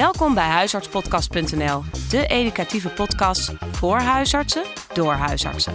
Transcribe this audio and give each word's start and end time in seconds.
Welkom 0.00 0.34
bij 0.34 0.48
huisartspodcast.nl, 0.48 1.82
de 2.10 2.26
educatieve 2.26 2.88
podcast 2.88 3.52
voor 3.72 3.98
huisartsen 3.98 4.62
door 4.92 5.12
huisartsen. 5.12 5.72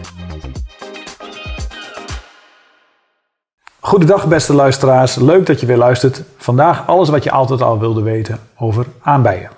Goedendag 3.80 4.28
beste 4.28 4.54
luisteraars, 4.54 5.16
leuk 5.16 5.46
dat 5.46 5.60
je 5.60 5.66
weer 5.66 5.78
luistert. 5.78 6.22
Vandaag 6.38 6.88
alles 6.88 7.10
wat 7.10 7.24
je 7.24 7.32
altijd 7.32 7.62
al 7.62 7.80
wilde 7.80 8.02
weten 8.02 8.40
over 8.58 8.86
aanbijen. 9.02 9.50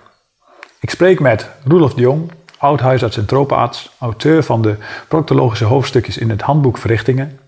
Ik 0.79 0.89
spreek 0.89 1.19
met 1.19 1.49
Roelof 1.63 1.93
de 1.93 2.01
Jong, 2.01 2.31
oud-huisarts 2.57 3.17
en 3.17 3.25
tropenarts, 3.25 3.89
auteur 3.99 4.43
van 4.43 4.61
de 4.61 4.75
proctologische 5.07 5.65
hoofdstukjes 5.65 6.17
in 6.17 6.29
het 6.29 6.41
handboek 6.41 6.77
Verrichtingen. 6.77 7.39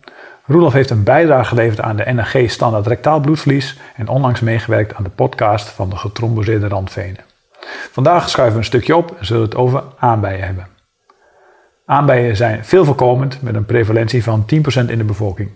Roelof 0.50 0.74
heeft 0.74 0.90
een 0.90 1.04
bijdrage 1.04 1.46
geleverd 1.46 1.82
aan 1.82 1.96
de 1.96 2.12
NRG 2.14 2.52
standaard 2.52 2.88
rectaal 2.88 3.20
bloedverlies 3.20 3.78
en 3.96 4.08
onlangs 4.08 4.40
meegewerkt 4.40 4.96
aan 4.96 5.04
de 5.04 5.10
podcast 5.10 5.70
van 5.70 5.90
de 5.90 5.96
getromboseerde 5.96 6.68
randvenen. 6.68 7.24
Vandaag 7.92 8.30
schuiven 8.30 8.54
we 8.54 8.60
een 8.60 8.66
stukje 8.66 8.96
op 8.96 9.16
en 9.20 9.26
zullen 9.26 9.44
het 9.44 9.56
over 9.56 9.84
aanbijen 9.98 10.46
hebben. 10.46 10.68
Aanbijen 11.86 12.36
zijn 12.36 12.66
veel 12.66 12.86
voorkomend 12.86 13.42
met 13.42 13.56
een 13.56 13.66
prevalentie 13.66 14.24
van 14.24 14.46
10% 14.86 14.90
in 14.90 14.98
de 14.98 15.04
bevolking. 15.04 15.50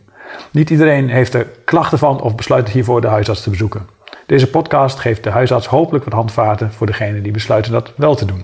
Niet 0.52 0.70
iedereen 0.70 1.10
heeft 1.10 1.34
er 1.34 1.48
klachten 1.66 1.98
van 1.98 2.22
of 2.22 2.36
besluit 2.36 2.70
hiervoor 2.70 3.02
de 3.02 3.08
huisarts 3.08 3.44
te 3.44 3.50
bezoeken. 3.50 3.88
Deze 4.26 4.50
podcast 4.50 5.00
geeft 5.00 5.24
de 5.24 5.30
huisarts 5.30 5.68
hopelijk 5.68 6.04
wat 6.04 6.14
handvaten 6.14 6.72
voor 6.72 6.88
degenen 6.88 7.24
die 7.24 7.32
besluiten 7.32 7.72
dat 7.72 7.94
wel 7.96 8.16
te 8.16 8.26
doen. 8.26 8.44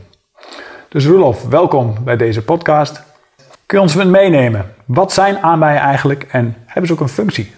Dus 0.89 1.05
Roelof, 1.05 1.47
welkom 1.47 1.95
bij 2.03 2.17
deze 2.17 2.41
podcast. 2.41 3.08
Kun 3.69 3.77
je 3.77 3.83
ons 3.83 3.95
meenemen? 3.95 4.65
Wat 4.85 5.13
zijn 5.13 5.37
aanbijen 5.37 5.81
eigenlijk 5.81 6.23
en 6.23 6.55
hebben 6.65 6.87
ze 6.87 6.93
ook 6.93 6.99
een 6.99 7.09
functie? 7.09 7.51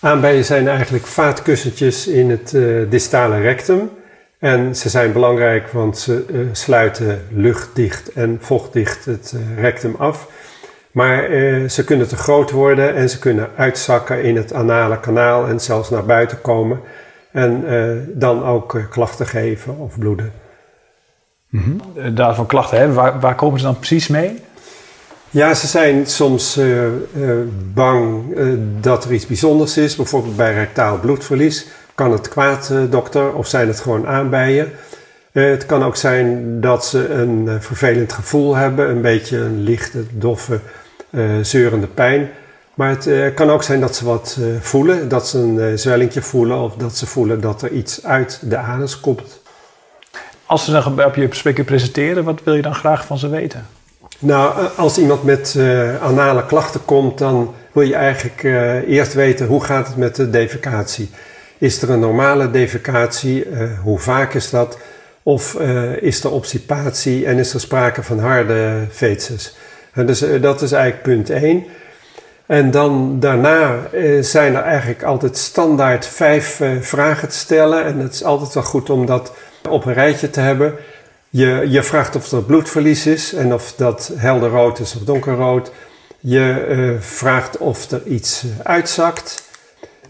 Aanbijen 0.00 0.44
zijn 0.44 0.68
eigenlijk 0.68 1.06
vaatkussentjes 1.06 2.06
in 2.06 2.30
het 2.30 2.52
uh, 2.52 2.90
distale 2.90 3.40
rectum. 3.40 3.90
En 4.38 4.76
ze 4.76 4.88
zijn 4.88 5.12
belangrijk, 5.12 5.68
want 5.68 5.98
ze 5.98 6.24
uh, 6.30 6.48
sluiten 6.52 7.26
luchtdicht 7.30 8.12
en 8.12 8.38
vochtdicht 8.40 9.04
het 9.04 9.34
uh, 9.34 9.62
rectum 9.62 9.94
af. 9.98 10.28
Maar 10.92 11.22
ze 11.68 11.84
kunnen 11.84 12.08
te 12.08 12.16
groot 12.16 12.50
worden 12.50 12.94
en 12.94 13.10
ze 13.10 13.18
kunnen 13.18 13.50
uitzakken 13.56 14.22
in 14.22 14.36
het 14.36 14.52
anale 14.52 15.00
kanaal 15.00 15.46
en 15.46 15.60
zelfs 15.60 15.90
naar 15.90 16.04
buiten 16.04 16.40
komen. 16.40 16.80
En 17.32 17.64
dan 18.14 18.44
ook 18.44 18.80
klachten 18.90 19.26
geven 19.26 19.78
of 19.78 19.98
bloeden. 19.98 20.32
Mm 21.50 21.62
-hmm. 21.62 22.14
Daarvan 22.14 22.46
klachten, 22.46 22.78
hè? 22.78 22.92
Waar, 22.92 23.20
waar 23.20 23.34
komen 23.34 23.58
ze 23.58 23.64
dan 23.64 23.78
precies 23.78 24.08
mee? 24.08 24.40
Ja, 25.30 25.54
ze 25.54 25.66
zijn 25.66 26.06
soms 26.06 26.58
uh, 26.58 26.84
uh, 26.84 26.90
bang 27.74 28.22
dat 28.80 29.04
er 29.04 29.12
iets 29.12 29.26
bijzonders 29.26 29.76
is. 29.76 29.96
Bijvoorbeeld 29.96 30.36
bij 30.36 30.54
rectaal 30.54 30.98
bloedverlies. 30.98 31.66
Kan 31.94 32.12
het 32.12 32.28
kwaad, 32.28 32.72
dokter, 32.90 33.34
of 33.34 33.46
zijn 33.46 33.68
het 33.68 33.80
gewoon 33.80 34.06
aanbijen? 34.06 34.72
het 35.32 35.66
kan 35.66 35.82
ook 35.84 35.96
zijn 35.96 36.60
dat 36.60 36.86
ze 36.86 37.08
een 37.08 37.62
vervelend 37.62 38.12
gevoel 38.12 38.56
hebben. 38.56 38.90
Een 38.90 39.00
beetje 39.00 39.36
een 39.36 39.60
lichte, 39.62 40.04
doffe, 40.12 40.58
zeurende 41.42 41.86
pijn. 41.86 42.30
Maar 42.74 42.88
het 42.88 43.34
kan 43.34 43.50
ook 43.50 43.62
zijn 43.62 43.80
dat 43.80 43.96
ze 43.96 44.04
wat 44.04 44.38
voelen. 44.60 45.08
Dat 45.08 45.28
ze 45.28 45.38
een 45.38 45.78
zwellingje 45.78 46.22
voelen. 46.22 46.58
Of 46.58 46.74
dat 46.74 46.96
ze 46.96 47.06
voelen 47.06 47.40
dat 47.40 47.62
er 47.62 47.70
iets 47.70 48.04
uit 48.04 48.40
de 48.42 48.56
anus 48.56 49.00
komt. 49.00 49.39
Als 50.50 50.64
ze 50.64 50.70
dan 50.70 51.04
op 51.04 51.14
je 51.14 51.28
spreker 51.30 51.64
presenteren, 51.64 52.24
wat 52.24 52.40
wil 52.44 52.54
je 52.54 52.62
dan 52.62 52.74
graag 52.74 53.06
van 53.06 53.18
ze 53.18 53.28
weten? 53.28 53.66
Nou, 54.18 54.68
als 54.76 54.98
iemand 54.98 55.22
met 55.22 55.54
uh, 55.56 56.02
anale 56.02 56.46
klachten 56.46 56.84
komt, 56.84 57.18
dan 57.18 57.54
wil 57.72 57.82
je 57.82 57.94
eigenlijk 57.94 58.42
uh, 58.42 58.88
eerst 58.88 59.14
weten 59.14 59.46
hoe 59.46 59.64
gaat 59.64 59.86
het 59.86 59.96
met 59.96 60.16
de 60.16 60.30
defecatie. 60.30 61.10
Is 61.58 61.82
er 61.82 61.90
een 61.90 62.00
normale 62.00 62.50
defecatie? 62.50 63.46
Hoe 63.82 63.98
vaak 63.98 64.34
is 64.34 64.50
dat? 64.50 64.78
Of 65.22 65.54
is 66.00 66.24
er 66.24 66.30
obstipatie 66.30 67.26
en 67.26 67.38
is 67.38 67.54
er 67.54 67.60
sprake 67.60 68.02
van 68.02 68.18
harde 68.18 68.86
feces? 68.90 69.56
dus 69.94 70.24
dat 70.40 70.62
is 70.62 70.72
eigenlijk 70.72 71.02
punt 71.02 71.30
1. 71.30 71.64
En 72.46 72.70
dan 72.70 73.20
daarna 73.20 73.78
zijn 74.20 74.54
er 74.54 74.62
eigenlijk 74.62 75.02
altijd 75.02 75.36
standaard 75.36 76.06
vijf 76.06 76.60
vragen 76.80 77.28
te 77.28 77.36
stellen. 77.36 77.84
En 77.84 77.98
het 77.98 78.14
is 78.14 78.24
altijd 78.24 78.54
wel 78.54 78.62
goed 78.62 78.90
om 78.90 79.06
dat 79.06 79.32
op 79.68 79.84
een 79.84 79.92
rijtje 79.92 80.30
te 80.30 80.40
hebben. 80.40 80.74
Je, 81.30 81.66
je 81.68 81.82
vraagt 81.82 82.16
of 82.16 82.32
er 82.32 82.42
bloedverlies 82.42 83.06
is 83.06 83.34
en 83.34 83.54
of 83.54 83.74
dat 83.76 84.12
helder 84.16 84.50
rood 84.50 84.78
is 84.78 84.96
of 84.96 85.02
donkerrood. 85.02 85.72
Je 86.20 86.66
uh, 86.68 87.00
vraagt 87.00 87.58
of 87.58 87.90
er 87.90 88.02
iets 88.06 88.44
uh, 88.44 88.50
uitzakt. 88.62 89.48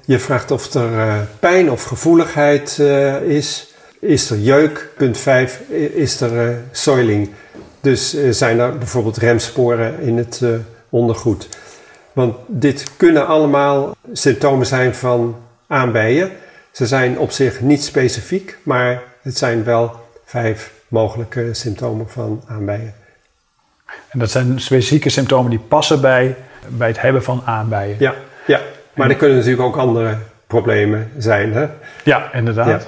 Je 0.05 0.19
vraagt 0.19 0.51
of 0.51 0.75
er 0.75 0.93
uh, 0.93 1.15
pijn 1.41 1.71
of 1.71 1.85
gevoeligheid 1.85 2.79
is. 3.27 3.75
Is 4.01 4.31
er 4.31 4.39
jeuk? 4.39 4.89
Punt 4.97 5.19
5. 5.19 5.61
Is 5.95 6.21
er 6.21 6.59
soiling? 6.71 7.31
Dus 7.81 8.17
zijn 8.31 8.59
er 8.59 8.79
bijvoorbeeld 8.79 9.17
remsporen 9.17 10.01
in 10.01 10.17
het 10.17 10.43
ondergoed? 10.89 11.49
Want 12.13 12.35
dit 12.47 12.85
kunnen 12.97 13.27
allemaal 13.27 13.97
symptomen 14.13 14.67
zijn 14.67 14.95
van 14.95 15.37
aanbijen. 15.67 16.31
Ze 16.71 16.87
zijn 16.87 17.19
op 17.19 17.31
zich 17.31 17.61
niet 17.61 17.85
specifiek, 17.85 18.59
maar 18.63 19.03
het 19.23 19.39
zijn 19.39 19.65
wel 19.65 20.09
vijf 20.25 20.73
mogelijke 20.89 21.55
symptomen 21.55 22.09
van 22.09 22.43
aanbijen. 22.47 22.95
En 24.09 24.19
dat 24.19 24.31
zijn 24.31 24.61
specifieke 24.61 25.09
symptomen 25.09 25.51
die 25.51 25.59
passen 25.59 26.01
bij, 26.01 26.37
bij 26.69 26.89
het 26.89 27.01
hebben 27.01 27.23
van 27.23 27.43
aanbijen. 27.45 27.97
Ja, 27.99 28.15
ja. 28.47 28.61
maar 28.95 29.07
en, 29.07 29.13
er 29.13 29.19
kunnen 29.19 29.37
natuurlijk 29.37 29.63
ook 29.63 29.77
andere 29.77 30.17
problemen 30.47 31.11
zijn. 31.19 31.53
Hè? 31.53 31.67
Ja, 32.05 32.33
inderdaad. 32.33 32.87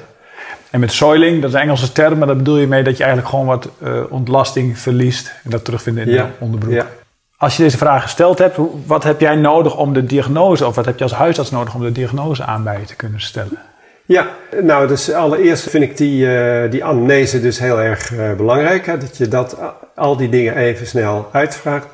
En 0.71 0.81
met 0.81 0.93
soiling, 0.93 1.41
dat 1.41 1.51
is 1.51 1.57
een 1.57 1.63
Engelse 1.63 1.93
term, 1.93 2.19
maar 2.19 2.27
daar 2.27 2.37
bedoel 2.37 2.57
je 2.57 2.67
mee 2.67 2.83
dat 2.83 2.97
je 2.97 3.03
eigenlijk 3.03 3.33
gewoon 3.33 3.47
wat 3.47 3.69
uh, 3.83 4.03
ontlasting 4.09 4.79
verliest 4.79 5.33
en 5.45 5.51
dat 5.51 5.65
terugvindt 5.65 6.01
in 6.01 6.11
ja. 6.11 6.23
de 6.23 6.31
onderbroek. 6.39 6.73
Ja. 6.73 6.87
Als 7.37 7.57
je 7.57 7.63
deze 7.63 7.77
vraag 7.77 8.03
gesteld 8.03 8.39
hebt, 8.39 8.59
wat 8.87 9.05
heb 9.05 9.21
jij 9.21 9.37
nodig 9.37 9.77
om 9.77 9.93
de 9.93 10.05
diagnose, 10.05 10.67
of 10.67 10.75
wat 10.75 10.85
heb 10.85 10.99
je 10.99 11.05
als 11.05 11.13
huisarts 11.13 11.51
nodig 11.51 11.75
om 11.75 11.81
de 11.81 11.93
diagnose 11.93 12.45
aanbijen 12.45 12.87
te 12.87 12.97
kunnen 12.97 13.21
stellen? 13.21 13.59
Ja, 14.05 14.37
nou 14.63 14.89
dus 14.89 15.13
allereerst 15.13 15.71
vind 15.71 15.85
ik 15.85 15.97
die, 15.97 16.27
uh, 16.27 16.71
die 16.71 16.85
anamnese 16.85 17.41
dus 17.41 17.59
heel 17.59 17.81
erg 17.81 18.11
uh, 18.11 18.33
belangrijk. 18.33 18.87
Hè, 18.87 18.99
dat 18.99 19.17
je 19.17 19.29
dat, 19.29 19.57
al 19.95 20.17
die 20.17 20.29
dingen 20.29 20.57
even 20.57 20.87
snel 20.87 21.29
uitvraagt. 21.33 21.87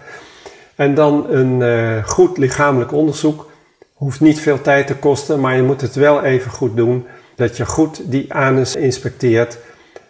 En 0.74 0.94
dan 0.94 1.26
een 1.30 2.04
goed 2.04 2.38
lichamelijk 2.38 2.92
onderzoek. 2.92 3.50
Hoeft 3.94 4.20
niet 4.20 4.40
veel 4.40 4.60
tijd 4.60 4.86
te 4.86 4.94
kosten, 4.94 5.40
maar 5.40 5.56
je 5.56 5.62
moet 5.62 5.80
het 5.80 5.94
wel 5.94 6.22
even 6.22 6.50
goed 6.50 6.76
doen. 6.76 7.06
Dat 7.36 7.56
je 7.56 7.66
goed 7.66 8.10
die 8.10 8.34
anus 8.34 8.76
inspecteert. 8.76 9.58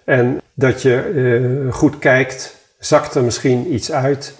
En 0.04 0.41
dat 0.54 0.82
je 0.82 1.69
goed 1.70 1.98
kijkt, 1.98 2.56
zakt 2.78 3.15
er 3.15 3.22
misschien 3.22 3.75
iets 3.75 3.92
uit. 3.92 4.34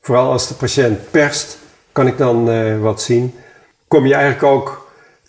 Vooral 0.00 0.30
als 0.30 0.48
de 0.48 0.54
patiënt 0.54 1.10
perst, 1.10 1.58
kan 1.92 2.06
ik 2.06 2.18
dan 2.18 2.80
wat 2.80 3.02
zien. 3.02 3.34
Kom 3.88 4.06
je 4.06 4.14
eigenlijk 4.14 4.44
ook 4.44 4.83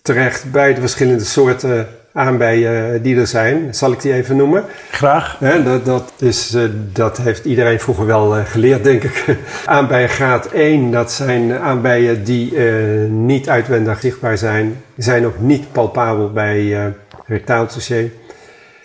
terecht 0.05 0.51
bij 0.51 0.73
de 0.73 0.79
verschillende 0.79 1.23
soorten 1.23 1.87
aanbijen 2.13 3.01
die 3.01 3.17
er 3.17 3.27
zijn. 3.27 3.75
Zal 3.75 3.91
ik 3.91 4.01
die 4.01 4.13
even 4.13 4.35
noemen? 4.35 4.63
Graag. 4.91 5.37
dat, 5.63 5.85
dat, 5.85 6.13
is, 6.19 6.53
eh, 6.53 6.63
dat 6.91 7.17
heeft 7.17 7.45
iedereen 7.45 7.79
vroeger 7.79 8.05
wel 8.05 8.35
eh, 8.35 8.45
geleerd, 8.45 8.83
denk 8.83 9.03
ik. 9.03 9.37
aanbijen 9.65 10.09
graad 10.09 10.45
1, 10.45 10.91
dat 10.91 11.11
zijn 11.11 11.53
aanbijen 11.53 12.23
die 12.23 12.51
uh, 12.51 13.09
niet 13.09 13.49
uitwendig 13.49 13.99
zichtbaar 13.99 14.37
zijn. 14.37 14.83
Zijn 14.97 15.25
ook 15.25 15.39
niet 15.39 15.71
palpabel 15.71 16.31
bij 16.31 16.61
uh, 16.61 16.85
rectaal 17.25 17.67
dossier. 17.67 18.11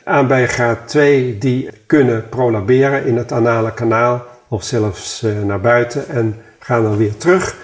Aanbijen 0.04 0.48
graad 0.48 0.88
2, 0.88 1.38
die 1.38 1.68
kunnen 1.86 2.28
prolaberen 2.28 3.06
in 3.06 3.16
het 3.16 3.32
anale 3.32 3.74
kanaal 3.74 4.26
of 4.48 4.64
zelfs 4.64 5.24
naar 5.44 5.60
buiten 5.60 6.08
en 6.08 6.36
gaan 6.58 6.82
dan 6.82 6.96
weer 6.96 7.16
terug. 7.16 7.56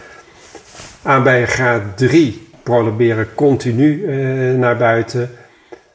Aanbijen 1.03 1.49
graad 1.49 1.83
3, 1.94 2.45
prolaberen 2.66 3.34
continu 3.34 4.03
uh, 4.03 4.59
naar 4.59 4.77
buiten. 4.77 5.31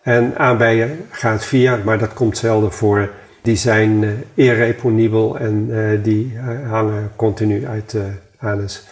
En 0.01 0.33
aanbijen 0.37 1.05
gaat 1.09 1.45
via, 1.45 1.77
maar 1.83 1.97
dat 1.97 2.13
komt 2.13 2.37
zelden 2.37 2.71
voor. 2.71 3.09
Die 3.41 3.55
zijn 3.55 4.01
uh, 4.01 4.09
irreponibel 4.33 5.37
en 5.37 5.67
uh, 5.69 6.03
die 6.03 6.37
hangen 6.69 7.11
continu 7.15 7.67
uit 7.67 7.91
de 7.91 8.05
anus. 8.39 8.83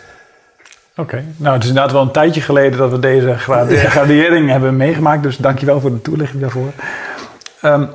Oké, 0.96 1.24
nou 1.38 1.54
het 1.54 1.64
is 1.64 1.70
inderdaad 1.70 1.92
wel 1.92 2.02
een 2.02 2.12
tijdje 2.12 2.42
geleden 2.42 2.78
dat 2.78 2.92
we 2.92 3.00
deze 3.00 3.36
gradering 3.38 4.50
hebben 4.50 4.78
meegemaakt. 4.78 5.24
Dus 5.24 5.38
dankjewel 5.38 5.80
voor 5.80 5.92
de 5.92 6.02
toelichting 6.02 6.42
daarvoor. 6.42 6.72
Um, 7.64 7.90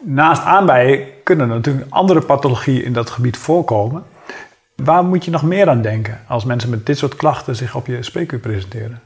naast 0.00 0.42
aanbijen 0.42 1.06
kunnen 1.22 1.48
er 1.48 1.54
natuurlijk 1.54 1.86
andere 1.88 2.20
pathologieën 2.20 2.84
in 2.84 2.92
dat 2.92 3.10
gebied 3.10 3.36
voorkomen. 3.36 4.02
Waar 4.76 5.04
moet 5.04 5.24
je 5.24 5.30
nog 5.30 5.42
meer 5.42 5.68
aan 5.68 5.82
denken 5.82 6.20
als 6.28 6.44
mensen 6.44 6.70
met 6.70 6.86
dit 6.86 6.98
soort 6.98 7.16
klachten 7.16 7.56
zich 7.56 7.74
op 7.74 7.86
je 7.86 8.02
spreekuur 8.02 8.38
presenteren? 8.38 9.00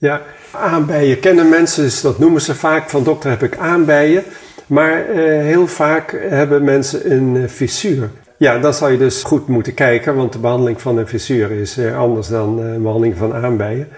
Ja, 0.00 0.22
aanbijen 0.52 1.20
kennen 1.20 1.48
mensen, 1.48 1.82
dus 1.82 2.00
dat 2.00 2.18
noemen 2.18 2.40
ze 2.40 2.54
vaak 2.54 2.90
van 2.90 3.04
dokter 3.04 3.30
heb 3.30 3.42
ik 3.42 3.56
aanbijen. 3.56 4.22
Maar 4.66 5.10
uh, 5.10 5.16
heel 5.42 5.66
vaak 5.66 6.24
hebben 6.28 6.64
mensen 6.64 7.12
een 7.12 7.34
uh, 7.34 7.48
fissuur. 7.48 8.10
Ja, 8.36 8.58
dan 8.58 8.74
zal 8.74 8.88
je 8.88 8.98
dus 8.98 9.22
goed 9.22 9.48
moeten 9.48 9.74
kijken, 9.74 10.14
want 10.14 10.32
de 10.32 10.38
behandeling 10.38 10.80
van 10.80 10.98
een 10.98 11.08
fissuur 11.08 11.50
is 11.50 11.78
uh, 11.78 11.98
anders 11.98 12.28
dan 12.28 12.56
de 12.56 12.78
behandeling 12.80 13.16
van 13.16 13.34
aanbijen. 13.34 13.88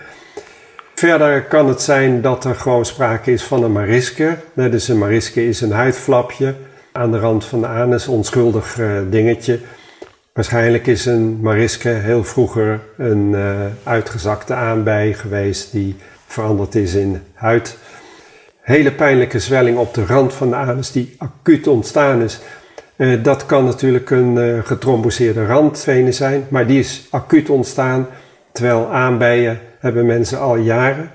Verder 0.95 1.43
kan 1.45 1.69
het 1.69 1.83
zijn 1.83 2.21
dat 2.21 2.45
er 2.45 2.55
gewoon 2.55 2.85
sprake 2.85 3.33
is 3.33 3.43
van 3.43 3.63
een 3.63 3.73
mariske. 3.73 4.37
Dus 4.55 4.89
een 4.89 4.99
mariske 4.99 5.49
is 5.49 5.61
een 5.61 5.73
huidflapje 5.73 6.55
aan 6.93 7.13
de 7.13 7.19
rand 7.19 7.45
van 7.45 7.61
de 7.61 7.67
anus, 7.67 8.09
onschuldig 8.09 8.79
dingetje. 9.11 9.59
Waarschijnlijk 10.33 10.87
is 10.87 11.07
een 11.07 11.41
mariske 11.41 11.89
heel 11.89 12.25
vroeger 12.25 12.81
een 12.97 13.33
uh, 13.33 13.61
uitgezakte 13.83 14.55
aanbij 14.55 15.13
geweest 15.13 15.73
die 15.73 15.97
veranderd 16.27 16.75
is 16.75 16.95
in 16.95 17.23
huid. 17.35 17.79
Hele 18.61 18.93
pijnlijke 18.93 19.39
zwelling 19.39 19.79
op 19.79 19.95
de 19.95 20.07
rand 20.07 20.35
van 20.35 20.49
de 20.49 20.57
anus 20.57 20.93
die 20.93 21.15
acuut 21.19 21.67
ontstaan 21.67 22.23
is. 22.23 22.41
Uh, 22.97 23.23
dat 23.23 23.47
kan 23.47 23.65
natuurlijk 23.65 24.11
een 24.11 24.37
uh, 24.37 24.65
getromboseerde 24.65 25.47
randvene 25.47 26.13
zijn, 26.13 26.47
maar 26.49 26.67
die 26.67 26.79
is 26.79 27.07
acuut 27.11 27.51
ontstaan. 27.51 28.07
Terwijl 28.53 28.87
aanbijen 28.87 29.61
hebben 29.79 30.07
mensen 30.07 30.41
al 30.41 30.57
jaren. 30.57 31.11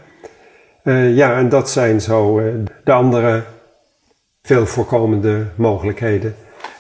Uh, 0.84 1.16
ja, 1.16 1.38
en 1.38 1.50
dat 1.50 1.70
zijn 1.70 2.02
zo 2.02 2.42
de 2.84 2.92
andere 2.92 3.44
veel 4.42 4.66
voorkomende 4.66 5.46
mogelijkheden. 5.56 6.36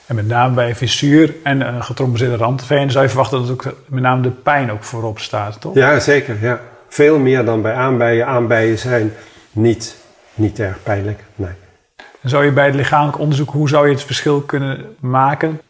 En 0.07 0.15
met 0.15 0.27
name 0.27 0.55
bij 0.55 0.75
fissuur 0.75 1.33
en 1.43 1.61
een 1.61 1.83
getromboseerde 1.83 2.35
randveen 2.35 2.91
zou 2.91 3.03
je 3.03 3.09
verwachten 3.09 3.39
dat 3.39 3.49
ook 3.49 3.75
met 3.87 4.03
name 4.03 4.21
de 4.21 4.29
pijn 4.29 4.71
ook 4.71 4.83
voorop 4.83 5.19
staat, 5.19 5.61
toch? 5.61 5.75
Ja, 5.75 5.99
zeker. 5.99 6.37
Ja. 6.41 6.59
Veel 6.87 7.19
meer 7.19 7.45
dan 7.45 7.61
bij 7.61 7.73
aanbijen. 7.73 8.25
Aanbijen 8.25 8.77
zijn 8.77 9.13
niet, 9.51 9.95
niet 10.33 10.59
erg 10.59 10.77
pijnlijk, 10.83 11.19
nee. 11.35 11.49
En 12.21 12.29
zou 12.29 12.45
je 12.45 12.51
bij 12.51 12.65
het 12.65 12.75
lichamelijk 12.75 13.19
onderzoek, 13.19 13.49
hoe 13.49 13.69
zou 13.69 13.87
je 13.87 13.93
het 13.93 14.03
verschil 14.03 14.41
kunnen 14.41 14.95
maken? 14.99 15.61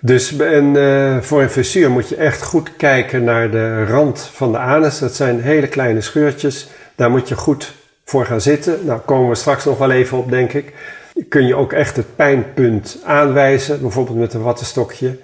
Dus 0.00 0.30
een, 0.30 0.74
uh, 0.74 1.20
voor 1.20 1.42
een 1.42 1.50
fissuur 1.50 1.90
moet 1.90 2.08
je 2.08 2.16
echt 2.16 2.42
goed 2.42 2.76
kijken 2.76 3.24
naar 3.24 3.50
de 3.50 3.84
rand 3.84 4.30
van 4.32 4.52
de 4.52 4.58
anus. 4.58 4.98
Dat 4.98 5.14
zijn 5.14 5.40
hele 5.40 5.66
kleine 5.68 6.00
scheurtjes. 6.00 6.68
Daar 6.94 7.10
moet 7.10 7.28
je 7.28 7.36
goed 7.36 7.74
voor 8.04 8.26
gaan 8.26 8.40
zitten. 8.40 8.78
Nou, 8.84 9.00
komen 9.00 9.28
we 9.28 9.34
straks 9.34 9.64
nog 9.64 9.78
wel 9.78 9.90
even 9.90 10.18
op, 10.18 10.30
denk 10.30 10.52
ik. 10.52 10.72
Kun 11.28 11.46
je 11.46 11.54
ook 11.54 11.72
echt 11.72 11.96
het 11.96 12.16
pijnpunt 12.16 12.98
aanwijzen, 13.04 13.80
bijvoorbeeld 13.80 14.18
met 14.18 14.34
een 14.34 14.42
wattenstokje. 14.42 15.18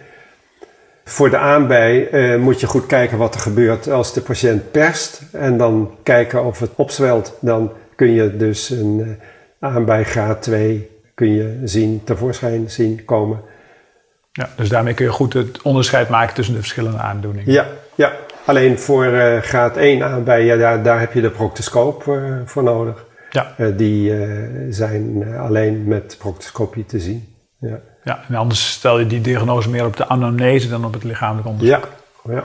Voor 1.04 1.31
de 1.31 1.38
aanbij 1.38 2.12
uh, 2.12 2.40
moet 2.42 2.60
je 2.60 2.66
goed 2.66 2.87
kijken 2.87 3.19
wat 3.19 3.34
er 3.34 3.40
gebeurt 3.40 3.90
als 3.90 4.12
de 4.12 4.20
patiënt 4.20 4.70
perst. 4.70 5.22
En 5.32 5.56
dan 5.56 5.94
kijken 6.02 6.44
of 6.44 6.58
het 6.60 6.70
opzwelt. 6.75 7.37
Dan 7.40 7.72
kun 7.94 8.12
je 8.12 8.37
dus 8.37 8.70
een 8.70 8.98
uh, 8.98 9.70
aanbij 9.70 10.04
graad 10.04 10.42
2 10.42 10.90
kun 11.14 11.34
je 11.34 11.60
zien, 11.64 12.00
tevoorschijn 12.04 12.70
zien 12.70 13.04
komen. 13.04 13.40
Ja, 14.32 14.48
dus 14.56 14.69
daarmee 14.69 14.94
kun 14.94 15.04
je 15.04 15.12
goed 15.12 15.32
het 15.32 15.62
onderscheid 15.62 16.08
maken 16.08 16.34
tussen 16.34 16.54
de 16.54 16.60
verschillende 16.60 16.98
aandoeningen. 16.98 17.52
Ja, 17.52 17.66
ja. 17.94 18.12
alleen 18.44 18.78
voor 18.78 19.06
uh, 19.06 19.38
graad 19.38 19.76
1 19.76 20.02
aanbij, 20.02 20.44
ja, 20.44 20.56
daar, 20.56 20.82
daar 20.82 21.00
heb 21.00 21.12
je 21.12 21.20
de 21.20 21.31
proctoscoop 21.31 22.02
voor 22.44 22.62
nodig. 22.62 23.06
Ja. 23.31 23.55
Uh, 23.59 23.77
die 23.77 24.11
uh, 24.11 24.67
zijn 24.71 25.23
uh, 25.23 25.43
alleen 25.43 25.85
met 25.85 26.17
proctoscopie 26.19 26.87
te 26.87 27.00
zien. 27.00 27.29
Ja. 27.61 27.81
ja, 28.05 28.25
en 28.29 28.35
anders 28.35 28.71
stel 28.71 28.99
je 28.99 29.06
die 29.06 29.21
diagnose 29.21 29.71
meer 29.71 29.85
op 29.85 29.97
de 29.97 30.06
anamnese 30.06 30.69
dan 30.69 30.85
op 30.85 30.93
het 30.93 31.05
lichamelijk 31.05 31.49
onderzoek. 31.49 31.88
Ja. 32.25 32.32
ja. 32.35 32.43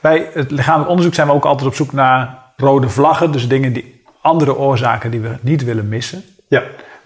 Bij 0.00 0.28
het 0.32 0.50
lichamelijk 0.50 0.90
onderzoek 0.90 1.14
zijn 1.14 1.26
we 1.26 1.32
ook 1.32 1.44
altijd 1.44 1.68
op 1.68 1.74
zoek 1.74 1.92
naar 1.92 2.38
rode 2.56 2.88
vlaggen, 2.88 3.32
dus 3.32 3.48
dingen 3.48 3.72
die 3.72 4.02
andere 4.22 4.56
oorzaken 4.56 5.10
die 5.10 5.20
we 5.20 5.36
niet 5.40 5.64
willen 5.64 5.88
missen. 5.88 6.22
Ja. 6.48 6.62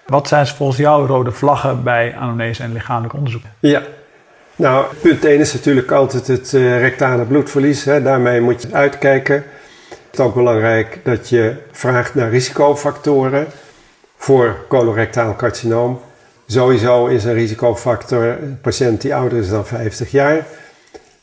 Wat 0.06 0.28
zijn 0.28 0.46
volgens 0.46 0.78
jou 0.78 1.06
rode 1.06 1.32
vlaggen 1.32 1.82
bij 1.82 2.14
anamnese 2.16 2.62
en 2.62 2.72
lichamelijk 2.72 3.14
onderzoek? 3.14 3.42
Ja, 3.60 3.82
nou, 4.56 4.86
punt 5.02 5.24
1 5.24 5.40
is 5.40 5.52
natuurlijk 5.52 5.90
altijd 5.90 6.26
het 6.26 6.50
rectale 6.52 7.24
bloedverlies. 7.24 7.84
Hè. 7.84 8.02
Daarmee 8.02 8.40
moet 8.40 8.62
je 8.62 8.68
uitkijken. 8.72 9.44
Het 10.14 10.22
is 10.22 10.28
ook 10.28 10.34
belangrijk 10.34 11.00
dat 11.04 11.28
je 11.28 11.56
vraagt 11.70 12.14
naar 12.14 12.30
risicofactoren 12.30 13.46
voor 14.16 14.56
colorectaal 14.68 15.36
carcinoom. 15.36 16.00
Sowieso 16.46 17.06
is 17.06 17.24
een 17.24 17.34
risicofactor 17.34 18.24
een 18.24 18.60
patiënt 18.60 19.00
die 19.00 19.14
ouder 19.14 19.38
is 19.38 19.48
dan 19.48 19.66
50 19.66 20.10
jaar. 20.10 20.46